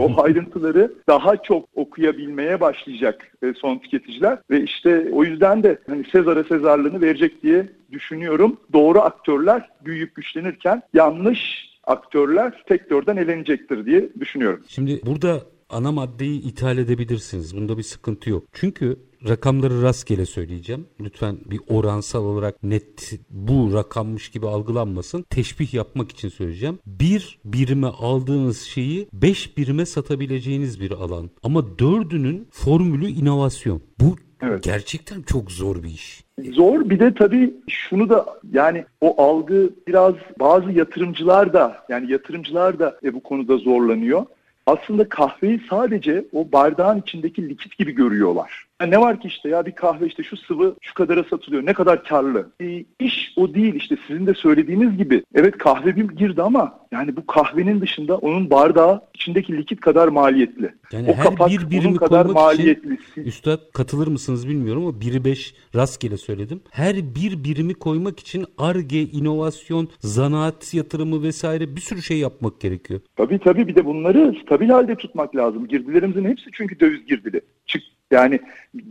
[0.00, 6.04] o ayrıntıları daha çok okuyabilmeye başlayacak e, son tüketiciler ve işte o yüzden de hani
[6.12, 8.60] Sezar'a Sezarlığını verecek diye düşünüyorum.
[8.72, 14.60] Doğru aktörler büyüyüp güçlenirken yanlış aktörler sektörden elenecektir diye düşünüyorum.
[14.68, 17.56] Şimdi burada ana maddeyi ithal edebilirsiniz.
[17.56, 18.44] Bunda bir sıkıntı yok.
[18.52, 18.96] Çünkü
[19.28, 20.86] rakamları rastgele söyleyeceğim.
[21.00, 25.22] Lütfen bir oransal olarak net bu rakammış gibi algılanmasın.
[25.30, 26.78] Teşbih yapmak için söyleyeceğim.
[26.86, 31.30] Bir birime aldığınız şeyi beş birime satabileceğiniz bir alan.
[31.42, 33.82] Ama dördünün formülü inovasyon.
[34.00, 34.62] Bu Evet.
[34.62, 36.24] Gerçekten çok zor bir iş.
[36.52, 42.78] Zor bir de tabii şunu da yani o algı biraz bazı yatırımcılar da yani yatırımcılar
[42.78, 44.26] da e, bu konuda zorlanıyor
[44.66, 48.66] aslında kahveyi sadece o bardağın içindeki likit gibi görüyorlar.
[48.80, 51.66] Yani ne var ki işte ya bir kahve işte şu sıvı şu kadara satılıyor.
[51.66, 52.50] Ne kadar karlı.
[52.60, 55.22] E, iş o değil işte sizin de söylediğiniz gibi.
[55.34, 60.74] Evet kahve bir girdi ama yani bu kahvenin dışında onun bardağı içindeki likit kadar maliyetli.
[60.92, 62.94] Yani o her kapak bir birimi kadar maliyetli.
[62.94, 66.60] Için, Üstad katılır mısınız bilmiyorum ama biri beş rastgele söyledim.
[66.70, 73.00] Her bir birimi koymak için ARGE, inovasyon, zanaat yatırımı vesaire bir sürü şey yapmak gerekiyor.
[73.16, 75.68] Tabii tabii bir de bunları stabil halde tutmak lazım.
[75.68, 77.40] Girdilerimizin hepsi çünkü döviz girdili.
[77.66, 77.82] Çık
[78.14, 78.40] yani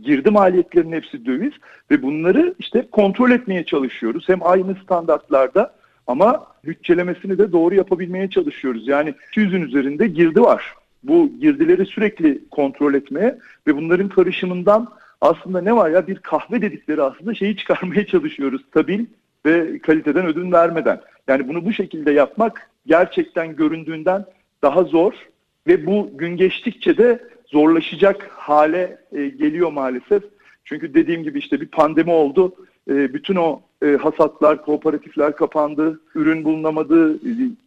[0.02, 1.52] girdi maliyetlerinin hepsi döviz
[1.90, 4.28] ve bunları işte kontrol etmeye çalışıyoruz.
[4.28, 5.74] Hem aynı standartlarda
[6.06, 8.88] ama bütçelemesini de doğru yapabilmeye çalışıyoruz.
[8.88, 10.74] Yani 200'ün üzerinde girdi var.
[11.02, 14.88] Bu girdileri sürekli kontrol etmeye ve bunların karışımından
[15.20, 18.62] aslında ne var ya bir kahve dedikleri aslında şeyi çıkarmaya çalışıyoruz.
[18.70, 19.04] Stabil
[19.46, 21.00] ve kaliteden ödün vermeden.
[21.28, 24.24] Yani bunu bu şekilde yapmak gerçekten göründüğünden
[24.62, 25.12] daha zor
[25.66, 30.22] ve bu gün geçtikçe de zorlaşacak hale e, geliyor maalesef.
[30.64, 32.54] Çünkü dediğim gibi işte bir pandemi oldu.
[32.90, 37.18] E, bütün o e, hasatlar, kooperatifler kapandı, ürün bulunamadı.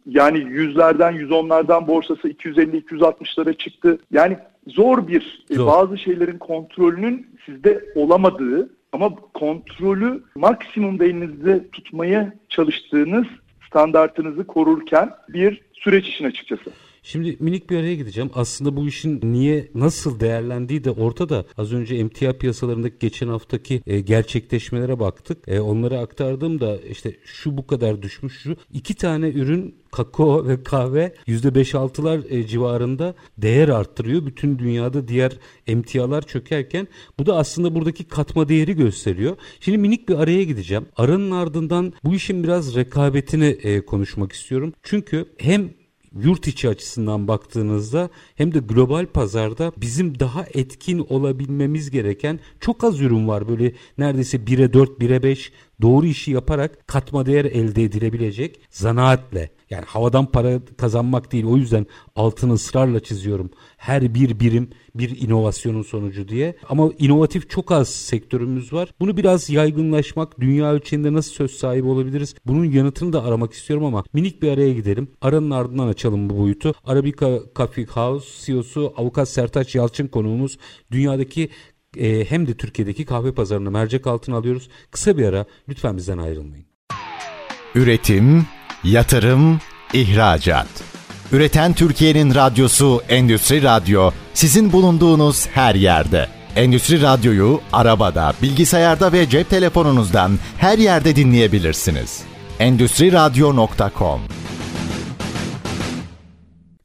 [0.06, 3.98] Yani yüzlerden, yüz onlardan borsası 250-260'lara çıktı.
[4.10, 5.66] Yani zor bir e, zor.
[5.66, 13.26] bazı şeylerin kontrolünün sizde olamadığı ama kontrolü maksimum elinizde tutmaya çalıştığınız
[13.68, 16.70] standartınızı korurken bir süreç için açıkçası.
[17.08, 18.30] Şimdi minik bir araya gideceğim.
[18.34, 21.44] Aslında bu işin niye nasıl değerlendiği de ortada.
[21.56, 25.48] Az önce emtia piyasalarındaki geçen haftaki e, gerçekleşmelere baktık.
[25.48, 28.56] E, onları aktardım da işte şu bu kadar düşmüş şu.
[28.72, 34.26] iki tane ürün kakao ve kahve %5-6'lar e, civarında değer arttırıyor.
[34.26, 35.32] Bütün dünyada diğer
[35.66, 39.36] emtialar çökerken bu da aslında buradaki katma değeri gösteriyor.
[39.60, 40.86] Şimdi minik bir araya gideceğim.
[40.96, 44.72] Aranın ardından bu işin biraz rekabetini e, konuşmak istiyorum.
[44.82, 45.77] Çünkü hem
[46.16, 53.00] yurt içi açısından baktığınızda hem de global pazarda bizim daha etkin olabilmemiz gereken çok az
[53.00, 53.48] ürün var.
[53.48, 59.50] Böyle neredeyse 1'e 4, 1'e 5 doğru işi yaparak katma değer elde edilebilecek zanaatle.
[59.70, 61.86] Yani havadan para kazanmak değil o yüzden
[62.16, 63.50] altını ısrarla çiziyorum.
[63.76, 66.56] Her bir birim bir inovasyonun sonucu diye.
[66.68, 68.94] Ama inovatif çok az sektörümüz var.
[69.00, 72.34] Bunu biraz yaygınlaşmak, dünya ölçeğinde nasıl söz sahibi olabiliriz?
[72.46, 75.08] Bunun yanıtını da aramak istiyorum ama minik bir araya gidelim.
[75.20, 76.74] Aranın ardından açalım bu boyutu.
[76.84, 80.58] Arabica Coffee House CEO'su Avukat Sertaç Yalçın konuğumuz.
[80.90, 81.48] Dünyadaki
[81.96, 84.68] e, hem de Türkiye'deki kahve pazarını mercek altına alıyoruz.
[84.90, 86.66] Kısa bir ara lütfen bizden ayrılmayın.
[87.74, 88.46] Üretim,
[88.84, 89.60] yatırım,
[89.92, 90.68] ihracat.
[91.32, 96.28] Üreten Türkiye'nin radyosu Endüstri Radyo sizin bulunduğunuz her yerde.
[96.56, 102.22] Endüstri Radyo'yu arabada, bilgisayarda ve cep telefonunuzdan her yerde dinleyebilirsiniz.
[102.58, 104.20] Endüstri Radyo.com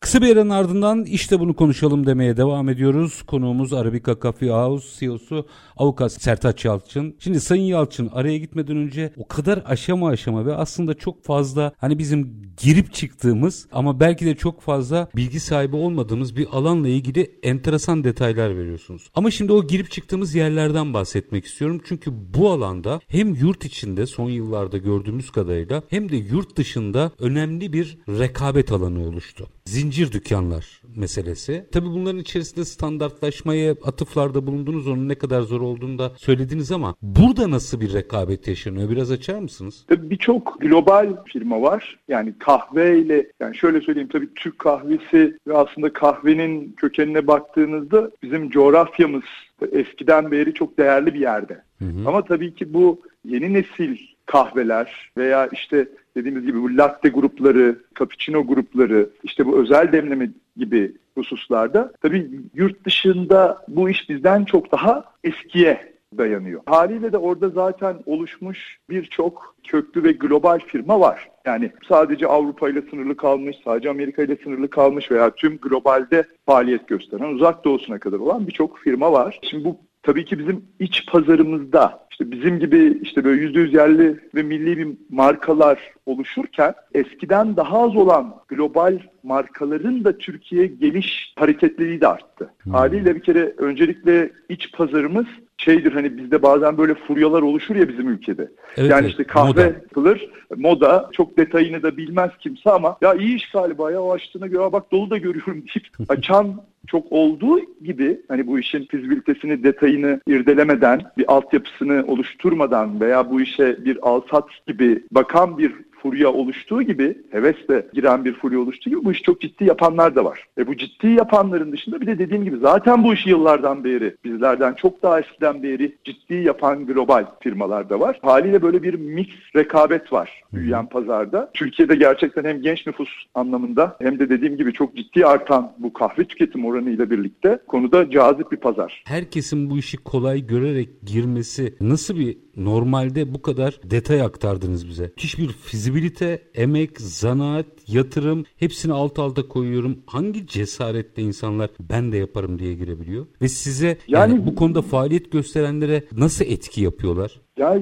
[0.03, 3.21] Kısa bir aranın ardından işte bunu konuşalım demeye devam ediyoruz.
[3.21, 7.15] Konuğumuz Arabica Coffee House CEO'su avukat Sertaç Yalçın.
[7.19, 11.99] Şimdi Sayın Yalçın araya gitmeden önce o kadar aşama aşama ve aslında çok fazla hani
[11.99, 18.03] bizim girip çıktığımız ama belki de çok fazla bilgi sahibi olmadığımız bir alanla ilgili enteresan
[18.03, 19.09] detaylar veriyorsunuz.
[19.15, 21.81] Ama şimdi o girip çıktığımız yerlerden bahsetmek istiyorum.
[21.85, 27.73] Çünkü bu alanda hem yurt içinde son yıllarda gördüğümüz kadarıyla hem de yurt dışında önemli
[27.73, 29.47] bir rekabet alanı oluştu.
[29.65, 31.67] Zincir dükkanlar meselesi.
[31.71, 34.87] Tabi bunların içerisinde standartlaşmaya atıflarda bulundunuz.
[34.87, 38.89] Onun ne kadar zor olduğunu da söylediniz ama burada nasıl bir rekabet yaşanıyor?
[38.89, 39.85] Biraz açar mısınız?
[39.87, 41.99] Tabii birçok global firma var.
[42.07, 49.23] Yani kahveyle yani şöyle söyleyeyim tabii Türk kahvesi ve aslında kahvenin kökenine baktığınızda bizim coğrafyamız
[49.71, 51.61] eskiden beri çok değerli bir yerde.
[51.79, 52.07] Hı hı.
[52.07, 58.47] Ama tabii ki bu yeni nesil kahveler veya işte dediğimiz gibi bu latte grupları, cappuccino
[58.47, 65.03] grupları, işte bu özel demleme gibi hususlarda tabii yurt dışında bu iş bizden çok daha
[65.23, 66.61] eskiye dayanıyor.
[66.65, 71.29] Haliyle de orada zaten oluşmuş birçok köklü ve global firma var.
[71.45, 76.87] Yani sadece Avrupa ile sınırlı kalmış, sadece Amerika ile sınırlı kalmış veya tüm globalde faaliyet
[76.87, 79.39] gösteren uzak doğusuna kadar olan birçok firma var.
[79.43, 84.19] Şimdi bu tabii ki bizim iç pazarımızda işte bizim gibi işte böyle yüzde yüz yerli
[84.35, 92.01] ve milli bir markalar oluşurken eskiden daha az olan global markaların da Türkiye'ye geliş hareketliliği
[92.01, 92.53] de arttı.
[92.63, 92.73] Hmm.
[92.73, 95.25] Haliyle bir kere öncelikle iç pazarımız
[95.63, 98.51] şeydir hani bizde bazen böyle furyalar oluşur ya bizim ülkede.
[98.77, 99.61] Evet, yani işte kahve moda.
[99.61, 104.47] yapılır, moda çok detayını da bilmez kimse ama ya iyi iş galiba ya o açtığına
[104.47, 110.21] göre bak dolu da görüyorum deyip açan çok olduğu gibi hani bu işin fizibilitesini, detayını
[110.27, 117.17] irdelemeden, bir altyapısını oluşturmadan veya bu işe bir alsat gibi bakan bir furya oluştuğu gibi,
[117.31, 120.47] hevesle giren bir furya oluştuğu gibi bu işi çok ciddi yapanlar da var.
[120.57, 124.73] E bu ciddi yapanların dışında bir de dediğim gibi zaten bu işi yıllardan beri, bizlerden
[124.73, 128.19] çok daha eskiden beri ciddi yapan global firmalar da var.
[128.21, 131.51] Haliyle böyle bir mix rekabet var büyüyen pazarda.
[131.53, 136.23] Türkiye'de gerçekten hem genç nüfus anlamında hem de dediğim gibi çok ciddi artan bu kahve
[136.23, 139.03] tüketim oranı ile birlikte konuda cazip bir pazar.
[139.07, 145.11] Herkesin bu işi kolay görerek girmesi nasıl bir normalde bu kadar detay aktardınız bize.
[145.17, 149.99] Hiçbir fizibilite, emek, zanaat, yatırım hepsini alt alta koyuyorum.
[150.05, 153.25] Hangi cesaretle insanlar ben de yaparım diye girebiliyor?
[153.41, 157.41] Ve size yani, yani bu konuda faaliyet gösterenlere nasıl etki yapıyorlar?
[157.57, 157.79] Ya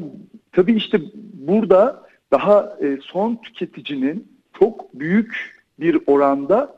[0.52, 1.02] tabii işte
[1.34, 4.28] burada daha e, son tüketicinin
[4.60, 6.76] çok büyük bir oranda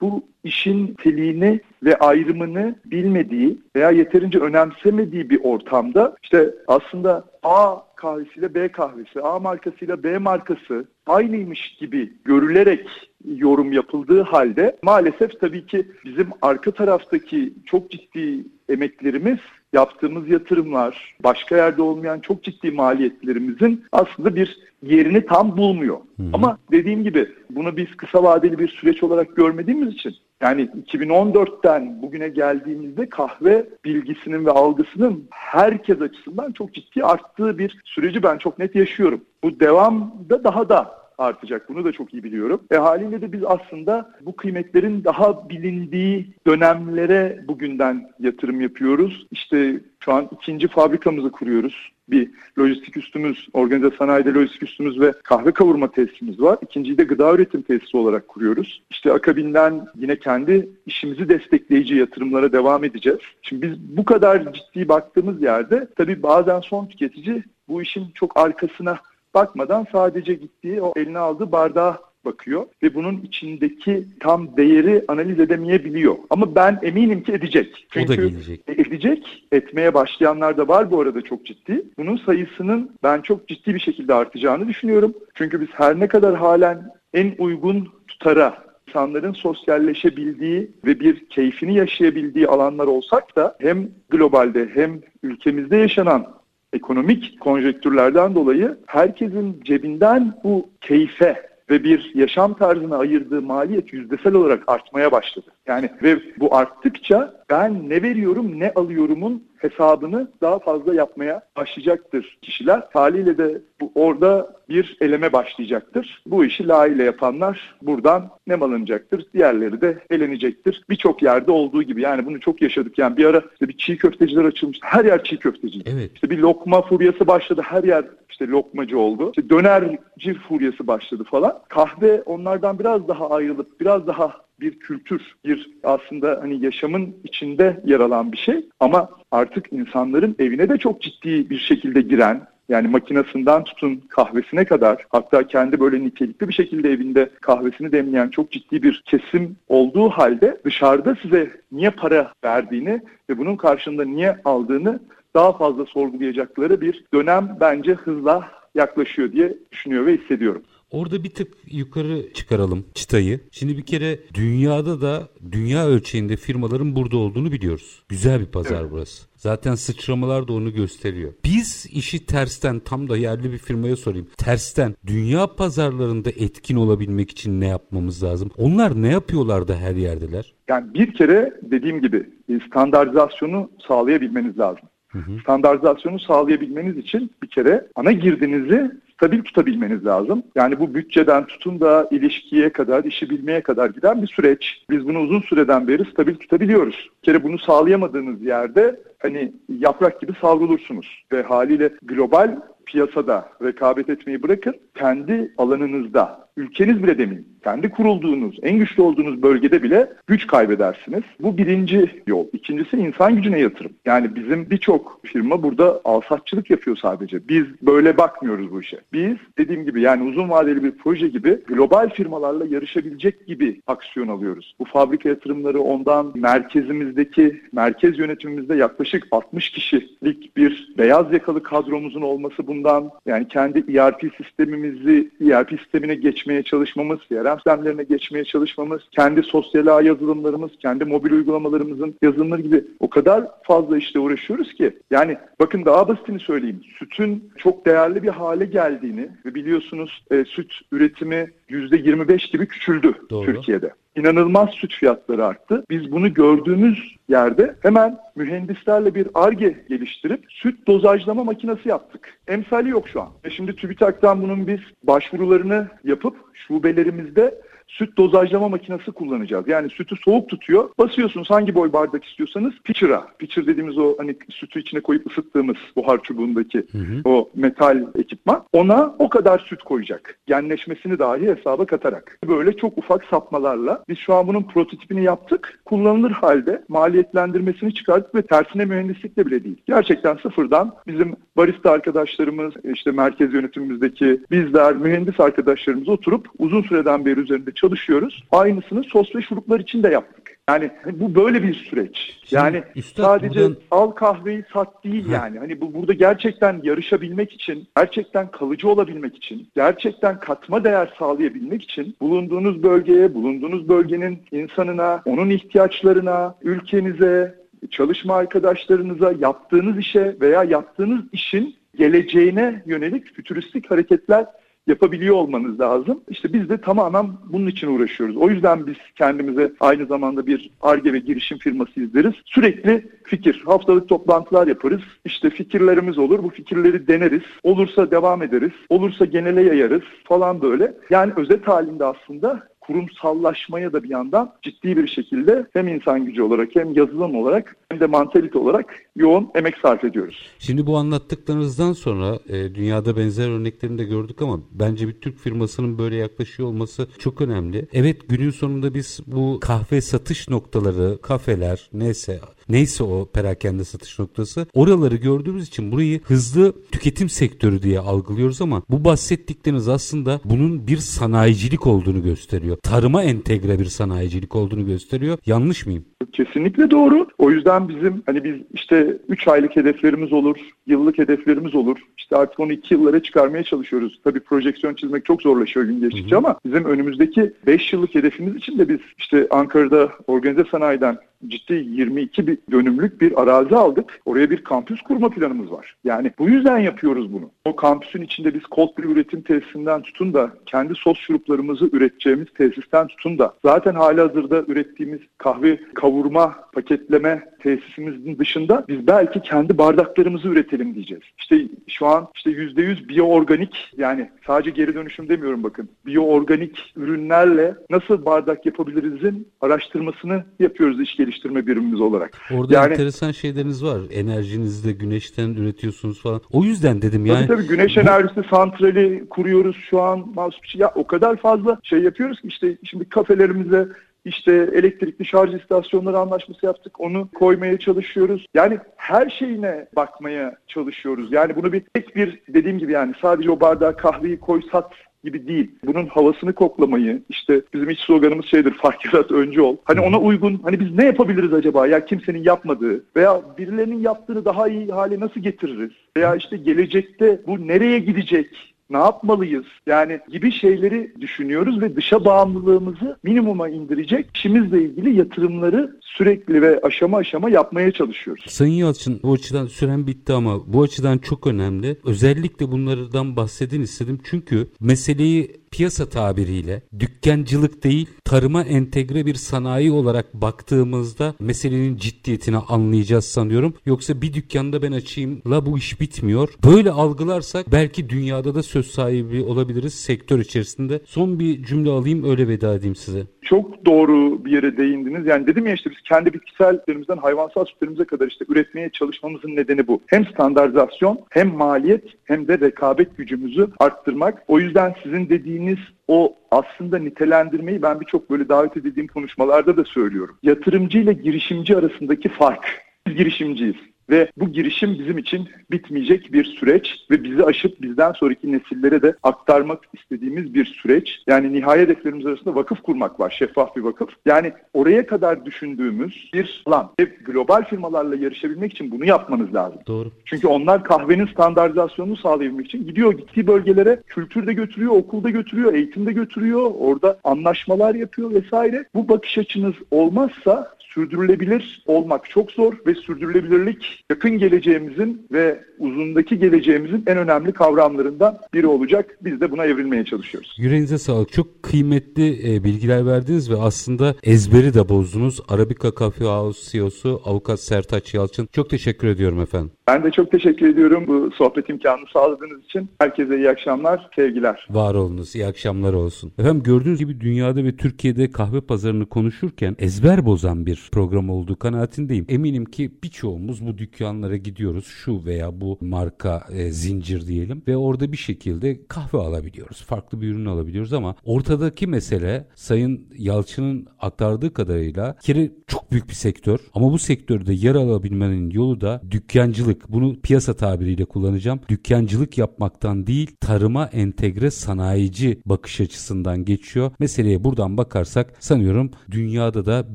[0.00, 8.54] bu işin teliğini ve ayrımını bilmediği veya yeterince önemsemediği bir ortamda işte aslında A kahvesiyle
[8.54, 15.86] B kahvesi, A markasıyla B markası aynıymış gibi görülerek yorum yapıldığı halde maalesef tabii ki
[16.04, 19.38] bizim arka taraftaki çok ciddi emeklerimiz,
[19.72, 25.96] yaptığımız yatırımlar, başka yerde olmayan çok ciddi maliyetlerimizin aslında bir yerini tam bulmuyor.
[26.16, 26.30] Hı hı.
[26.32, 32.28] Ama dediğim gibi bunu biz kısa vadeli bir süreç olarak görmediğimiz için yani 2014'ten bugüne
[32.28, 38.74] geldiğimizde kahve bilgisinin ve algısının herkes açısından çok ciddi arttığı bir süreci ben çok net
[38.74, 39.20] yaşıyorum.
[39.42, 41.68] Bu devamda daha da artacak.
[41.68, 42.60] Bunu da çok iyi biliyorum.
[42.70, 49.26] E haliyle de biz aslında bu kıymetlerin daha bilindiği dönemlere bugünden yatırım yapıyoruz.
[49.30, 51.92] İşte şu an ikinci fabrikamızı kuruyoruz.
[52.08, 56.58] Bir lojistik üstümüz, organize sanayide lojistik üstümüz ve kahve kavurma tesisimiz var.
[56.62, 58.82] İkinciyi de gıda üretim tesisi olarak kuruyoruz.
[58.90, 63.20] İşte akabinden yine kendi işimizi destekleyici yatırımlara devam edeceğiz.
[63.42, 68.98] Şimdi biz bu kadar ciddi baktığımız yerde tabii bazen son tüketici bu işin çok arkasına
[69.36, 76.16] bakmadan sadece gittiği o eline aldığı bardağa bakıyor ve bunun içindeki tam değeri analiz edemeyebiliyor.
[76.30, 77.86] Ama ben eminim ki edecek.
[77.90, 78.68] Çünkü o da gelecek.
[78.68, 79.46] Edecek.
[79.52, 81.84] Etmeye başlayanlar da var bu arada çok ciddi.
[81.98, 85.14] Bunun sayısının ben çok ciddi bir şekilde artacağını düşünüyorum.
[85.34, 92.48] Çünkü biz her ne kadar halen en uygun tutara insanların sosyalleşebildiği ve bir keyfini yaşayabildiği
[92.48, 96.35] alanlar olsak da hem globalde hem ülkemizde yaşanan
[96.76, 104.62] ekonomik konjektürlerden dolayı herkesin cebinden bu keyfe ve bir yaşam tarzına ayırdığı maliyet yüzdesel olarak
[104.66, 105.46] artmaya başladı.
[105.66, 112.82] Yani ve bu arttıkça ben ne veriyorum ne alıyorumun hesabını daha fazla yapmaya başlayacaktır kişiler.
[112.92, 116.22] Haliyle de bu orada bir eleme başlayacaktır.
[116.26, 119.26] Bu işi layığıyla yapanlar buradan nem alınacaktır.
[119.34, 120.84] Diğerleri de elenecektir.
[120.90, 122.98] Birçok yerde olduğu gibi yani bunu çok yaşadık.
[122.98, 124.78] Yani bir ara işte bir çiğ köfteciler açılmış.
[124.82, 125.80] Her yer çiğ köfteci.
[125.86, 126.10] Evet.
[126.14, 127.62] İşte bir lokma furyası başladı.
[127.64, 129.32] Her yer işte lokmacı oldu.
[129.36, 131.58] İşte dönerci furyası başladı falan.
[131.68, 138.00] Kahve onlardan biraz daha ayrılıp biraz daha bir kültür, bir aslında hani yaşamın içinde yer
[138.00, 138.66] alan bir şey.
[138.80, 145.06] Ama artık insanların evine de çok ciddi bir şekilde giren, yani makinesinden tutun kahvesine kadar
[145.08, 150.60] hatta kendi böyle nitelikli bir şekilde evinde kahvesini demleyen çok ciddi bir kesim olduğu halde
[150.64, 155.00] dışarıda size niye para verdiğini ve bunun karşında niye aldığını
[155.34, 160.62] daha fazla sorgulayacakları bir dönem bence hızla yaklaşıyor diye düşünüyor ve hissediyorum.
[160.96, 163.40] Orada bir tık yukarı çıkaralım çıtayı.
[163.50, 168.02] Şimdi bir kere dünyada da dünya ölçeğinde firmaların burada olduğunu biliyoruz.
[168.08, 168.90] Güzel bir pazar evet.
[168.90, 169.26] burası.
[169.36, 171.32] Zaten sıçramalar da onu gösteriyor.
[171.44, 174.26] Biz işi tersten tam da yerli bir firmaya sorayım.
[174.38, 178.50] Tersten dünya pazarlarında etkin olabilmek için ne yapmamız lazım?
[178.56, 180.54] Onlar ne yapıyorlar da her yerdeler?
[180.68, 182.30] Yani bir kere dediğim gibi
[182.66, 184.88] standartizasyonu sağlayabilmeniz lazım.
[185.08, 185.40] Hı hı.
[185.40, 190.42] Standartizasyonu sağlayabilmeniz için bir kere ana girdinizi stabil tutabilmeniz lazım.
[190.54, 194.84] Yani bu bütçeden tutun da ilişkiye kadar, işi bilmeye kadar giden bir süreç.
[194.90, 197.10] Biz bunu uzun süreden beri stabil tutabiliyoruz.
[197.22, 204.42] Bir kere bunu sağlayamadığınız yerde hani yaprak gibi savrulursunuz ve haliyle global piyasada rekabet etmeyi
[204.42, 211.22] bırakın, kendi alanınızda, ülkeniz bile demin, kendi kurulduğunuz, en güçlü olduğunuz bölgede bile güç kaybedersiniz.
[211.40, 212.46] Bu birinci yol.
[212.52, 213.92] İkincisi insan gücüne yatırım.
[214.04, 217.48] Yani bizim birçok firma burada alsatçılık yapıyor sadece.
[217.48, 219.00] Biz böyle bakmıyoruz bu işe.
[219.12, 224.74] Biz dediğim gibi yani uzun vadeli bir proje gibi global firmalarla yarışabilecek gibi aksiyon alıyoruz.
[224.80, 232.66] Bu fabrika yatırımları ondan merkezimizdeki, merkez yönetimimizde yaklaşık 60 kişilik bir beyaz yakalı kadromuzun olması
[232.66, 239.42] bundan yani kendi ERP sistemimizi ERP sistemine geçme geçmeye çalışmamız, CRM sistemlerine geçmeye çalışmamız, kendi
[239.42, 244.98] sosyal ağ yazılımlarımız, kendi mobil uygulamalarımızın yazılımları gibi o kadar fazla işte uğraşıyoruz ki.
[245.10, 246.80] Yani bakın daha basitini söyleyeyim.
[246.98, 253.46] Sütün çok değerli bir hale geldiğini ve biliyorsunuz e, süt üretimi %25 gibi küçüldü Doğru.
[253.46, 255.84] Türkiye'de inanılmaz süt fiyatları arttı.
[255.90, 262.38] Biz bunu gördüğümüz yerde hemen mühendislerle bir ARGE geliştirip süt dozajlama makinesi yaptık.
[262.48, 263.28] Emsali yok şu an.
[263.44, 267.54] E şimdi TÜBİTAK'tan bunun biz başvurularını yapıp şubelerimizde
[267.86, 269.68] süt dozajlama makinesi kullanacağız.
[269.68, 270.90] Yani sütü soğuk tutuyor.
[270.98, 273.26] Basıyorsunuz hangi boy bardak istiyorsanız pitcher'a.
[273.38, 277.20] Pitcher dediğimiz o hani sütü içine koyup ısıttığımız buhar çubuğundaki hı hı.
[277.24, 278.64] o metal ekipman.
[278.72, 280.38] Ona o kadar süt koyacak.
[280.46, 282.38] Genleşmesini dahi hesaba katarak.
[282.48, 285.80] Böyle çok ufak sapmalarla biz şu an bunun prototipini yaptık.
[285.84, 289.82] Kullanılır halde maliyetlendirmesini çıkarttık ve tersine mühendislikle bile değil.
[289.86, 297.40] Gerçekten sıfırdan bizim barista arkadaşlarımız, işte merkez yönetimimizdeki bizler, mühendis arkadaşlarımız oturup uzun süreden beri
[297.40, 298.44] üzerinde çalışıyoruz.
[298.52, 300.58] Aynısını sos ve şuruplar için de yaptık.
[300.70, 302.16] Yani bu böyle bir süreç.
[302.44, 303.76] Şimdi, yani üstad, sadece buradan...
[303.90, 305.32] al kahveyi sat değil ha.
[305.32, 305.58] yani.
[305.58, 312.16] Hani bu burada gerçekten yarışabilmek için, gerçekten kalıcı olabilmek için, gerçekten katma değer sağlayabilmek için
[312.20, 317.54] bulunduğunuz bölgeye, bulunduğunuz bölgenin insanına, onun ihtiyaçlarına, ülkenize,
[317.90, 324.46] çalışma arkadaşlarınıza, yaptığınız işe veya yaptığınız işin geleceğine yönelik fütüristik hareketler
[324.86, 326.20] yapabiliyor olmanız lazım.
[326.28, 328.36] İşte biz de tamamen bunun için uğraşıyoruz.
[328.36, 332.34] O yüzden biz kendimize aynı zamanda bir ARGE ve girişim firması izleriz.
[332.44, 335.00] Sürekli fikir, haftalık toplantılar yaparız.
[335.24, 337.42] İşte fikirlerimiz olur, bu fikirleri deneriz.
[337.62, 340.94] Olursa devam ederiz, olursa genele yayarız falan böyle.
[341.10, 346.68] Yani özet halinde aslında kurumsallaşmaya da bir yandan ciddi bir şekilde hem insan gücü olarak
[346.76, 350.48] hem yazılım olarak hem de mantalite olarak yoğun emek sarf ediyoruz.
[350.58, 355.98] Şimdi bu anlattıklarınızdan sonra e, dünyada benzer örneklerini de gördük ama bence bir Türk firmasının
[355.98, 357.86] böyle yaklaşıyor olması çok önemli.
[357.92, 364.66] Evet günün sonunda biz bu kahve satış noktaları, kafeler neyse neyse o perakende satış noktası
[364.74, 370.98] oraları gördüğümüz için burayı hızlı tüketim sektörü diye algılıyoruz ama bu bahsettikleriniz aslında bunun bir
[370.98, 372.76] sanayicilik olduğunu gösteriyor.
[372.82, 375.38] Tarıma entegre bir sanayicilik olduğunu gösteriyor.
[375.46, 376.04] Yanlış mıyım?
[376.32, 377.26] Kesinlikle doğru.
[377.38, 380.56] O yüzden bizim hani biz işte 3 aylık hedeflerimiz olur,
[380.86, 381.98] yıllık hedeflerimiz olur.
[382.18, 384.20] İşte artık onu 2 yıllara çıkarmaya çalışıyoruz.
[384.24, 386.38] Tabii projeksiyon çizmek çok zorlaşıyor gün geçtikçe hı hı.
[386.38, 391.18] ama bizim önümüzdeki 5 yıllık hedefimiz için de biz işte Ankara'da organize sanayiden
[391.48, 394.20] ciddi 22 bir dönümlük bir arazi aldık.
[394.26, 395.96] Oraya bir kampüs kurma planımız var.
[396.04, 397.50] Yani bu yüzden yapıyoruz bunu.
[397.66, 403.06] O kampüsün içinde biz cold brew üretim tesisinden tutun da kendi sos şuruplarımızı üreteceğimiz tesisten
[403.06, 410.48] tutun da zaten hali hazırda ürettiğimiz kahve kavurma, paketleme tesisimizin dışında biz belki kendi bardaklarımızı
[410.48, 411.22] üretelim diyeceğiz.
[411.38, 415.88] İşte şu an işte %100 biyo organik yani sadece geri dönüşüm demiyorum bakın.
[416.06, 422.38] Biyo organik ürünlerle nasıl bardak yapabilirizin araştırmasını yapıyoruz iş geliştirme birimimiz olarak.
[422.54, 424.00] Orada yani, enteresan şeyleriniz var.
[424.10, 426.40] Enerjinizi de güneşten üretiyorsunuz falan.
[426.52, 427.55] O yüzden dedim yani.
[427.56, 430.34] Tabii güneş enerjisi santrali kuruyoruz şu an.
[430.74, 433.88] Ya o kadar fazla şey yapıyoruz ki işte şimdi kafelerimize
[434.24, 437.00] işte elektrikli şarj istasyonları anlaşması yaptık.
[437.00, 438.46] Onu koymaya çalışıyoruz.
[438.54, 441.32] Yani her şeyine bakmaya çalışıyoruz.
[441.32, 444.92] Yani bunu bir tek bir dediğim gibi yani sadece o bardağa kahveyi koy sat
[445.26, 445.70] gibi değil.
[445.86, 449.76] Bunun havasını koklamayı işte bizim iç sloganımız şeydir fark yarat önce ol.
[449.84, 454.68] Hani ona uygun hani biz ne yapabiliriz acaba ya kimsenin yapmadığı veya birilerinin yaptığını daha
[454.68, 455.92] iyi hale nasıl getiririz?
[456.16, 458.75] Veya işte gelecekte bu nereye gidecek?
[458.90, 459.66] Ne yapmalıyız?
[459.86, 467.16] Yani gibi şeyleri düşünüyoruz ve dışa bağımlılığımızı minimuma indirecek işimizle ilgili yatırımları sürekli ve aşama
[467.16, 468.44] aşama yapmaya çalışıyoruz.
[468.48, 471.96] Sayın Yalçın bu açıdan süren bitti ama bu açıdan çok önemli.
[472.04, 480.34] Özellikle bunlardan bahsedin istedim çünkü meseleyi piyasa tabiriyle dükkancılık değil tarıma entegre bir sanayi olarak
[480.34, 483.74] baktığımızda meselenin ciddiyetini anlayacağız sanıyorum.
[483.86, 486.48] Yoksa bir dükkanda ben açayım la bu iş bitmiyor.
[486.64, 491.00] Böyle algılarsak belki dünyada da söz sahibi olabiliriz sektör içerisinde.
[491.04, 493.22] Son bir cümle alayım öyle veda edeyim size.
[493.42, 495.26] Çok doğru bir yere değindiniz.
[495.26, 500.00] Yani dedim ya işte biz kendi bitkisellerimizden hayvansal sütlerimize kadar işte üretmeye çalışmamızın nedeni bu.
[500.06, 504.42] Hem standartizasyon hem maliyet hem de rekabet gücümüzü arttırmak.
[504.48, 510.38] O yüzden sizin dediğiniz o aslında nitelendirmeyi ben birçok böyle davet edildiğim konuşmalarda da söylüyorum.
[510.42, 512.82] Yatırımcı ile girişimci arasındaki fark.
[513.06, 513.76] Biz girişimciyiz.
[514.10, 519.14] Ve bu girişim bizim için bitmeyecek bir süreç ve bizi aşıp bizden sonraki nesillere de
[519.22, 521.22] aktarmak istediğimiz bir süreç.
[521.26, 524.08] Yani nihai hedeflerimiz arasında vakıf kurmak var, şeffaf bir vakıf.
[524.26, 526.90] Yani oraya kadar düşündüğümüz bir alan.
[527.00, 529.78] Ve global firmalarla yarışabilmek için bunu yapmanız lazım.
[529.86, 530.10] Doğru.
[530.24, 536.70] Çünkü onlar kahvenin standartizasyonunu sağlayabilmek için gidiyor gittiği bölgelere kültürde götürüyor, okulda götürüyor, eğitimde götürüyor,
[536.78, 538.84] orada anlaşmalar yapıyor vesaire.
[538.94, 547.04] Bu bakış açınız olmazsa sürdürülebilir olmak çok zor ve sürdürülebilirlik yakın geleceğimizin ve uzundaki geleceğimizin
[547.06, 549.18] en önemli kavramlarından biri olacak.
[549.20, 550.56] Biz de buna evrilmeye çalışıyoruz.
[550.58, 551.32] Yüreğinize sağlık.
[551.32, 555.40] Çok kıymetli e, bilgiler verdiniz ve aslında ezberi de bozdunuz.
[555.48, 558.48] Arabica Coffee House CEO'su Avukat Sertaç Yalçın.
[558.52, 559.70] Çok teşekkür ediyorum efendim.
[559.88, 562.88] Ben de çok teşekkür ediyorum bu sohbet imkanını sağladığınız için.
[562.98, 564.66] Herkese iyi akşamlar, sevgiler.
[564.70, 566.32] Var olunuz, iyi akşamlar olsun.
[566.38, 572.26] Efendim gördüğünüz gibi dünyada ve Türkiye'de kahve pazarını konuşurken ezber bozan bir program olduğu kanaatindeyim.
[572.28, 574.84] Eminim ki birçoğumuz bu dükkanlara gidiyoruz.
[574.86, 579.82] Şu veya bu marka e, zincir diyelim ve orada bir şekilde kahve alabiliyoruz.
[579.82, 586.14] Farklı bir ürün alabiliyoruz ama ortadaki mesele Sayın Yalçın'ın aktardığı kadarıyla kere çok büyük bir
[586.14, 589.92] sektör ama bu sektörde yer alabilmenin yolu da dükkancılık.
[589.92, 591.60] Bunu piyasa tabiriyle kullanacağım.
[591.68, 596.92] Dükkancılık yapmaktan değil tarıma entegre sanayici bakış açısından geçiyor.
[596.98, 599.94] Meseleye buradan bakarsak sanıyorum dünyada da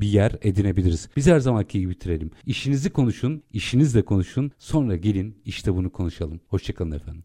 [0.00, 0.32] bir yer
[0.82, 1.08] edinebiliriz.
[1.16, 2.30] Biz her zamanki gibi bitirelim.
[2.46, 4.52] İşinizi konuşun, işinizle konuşun.
[4.58, 6.40] Sonra gelin işte bunu konuşalım.
[6.48, 7.20] Hoşçakalın efendim.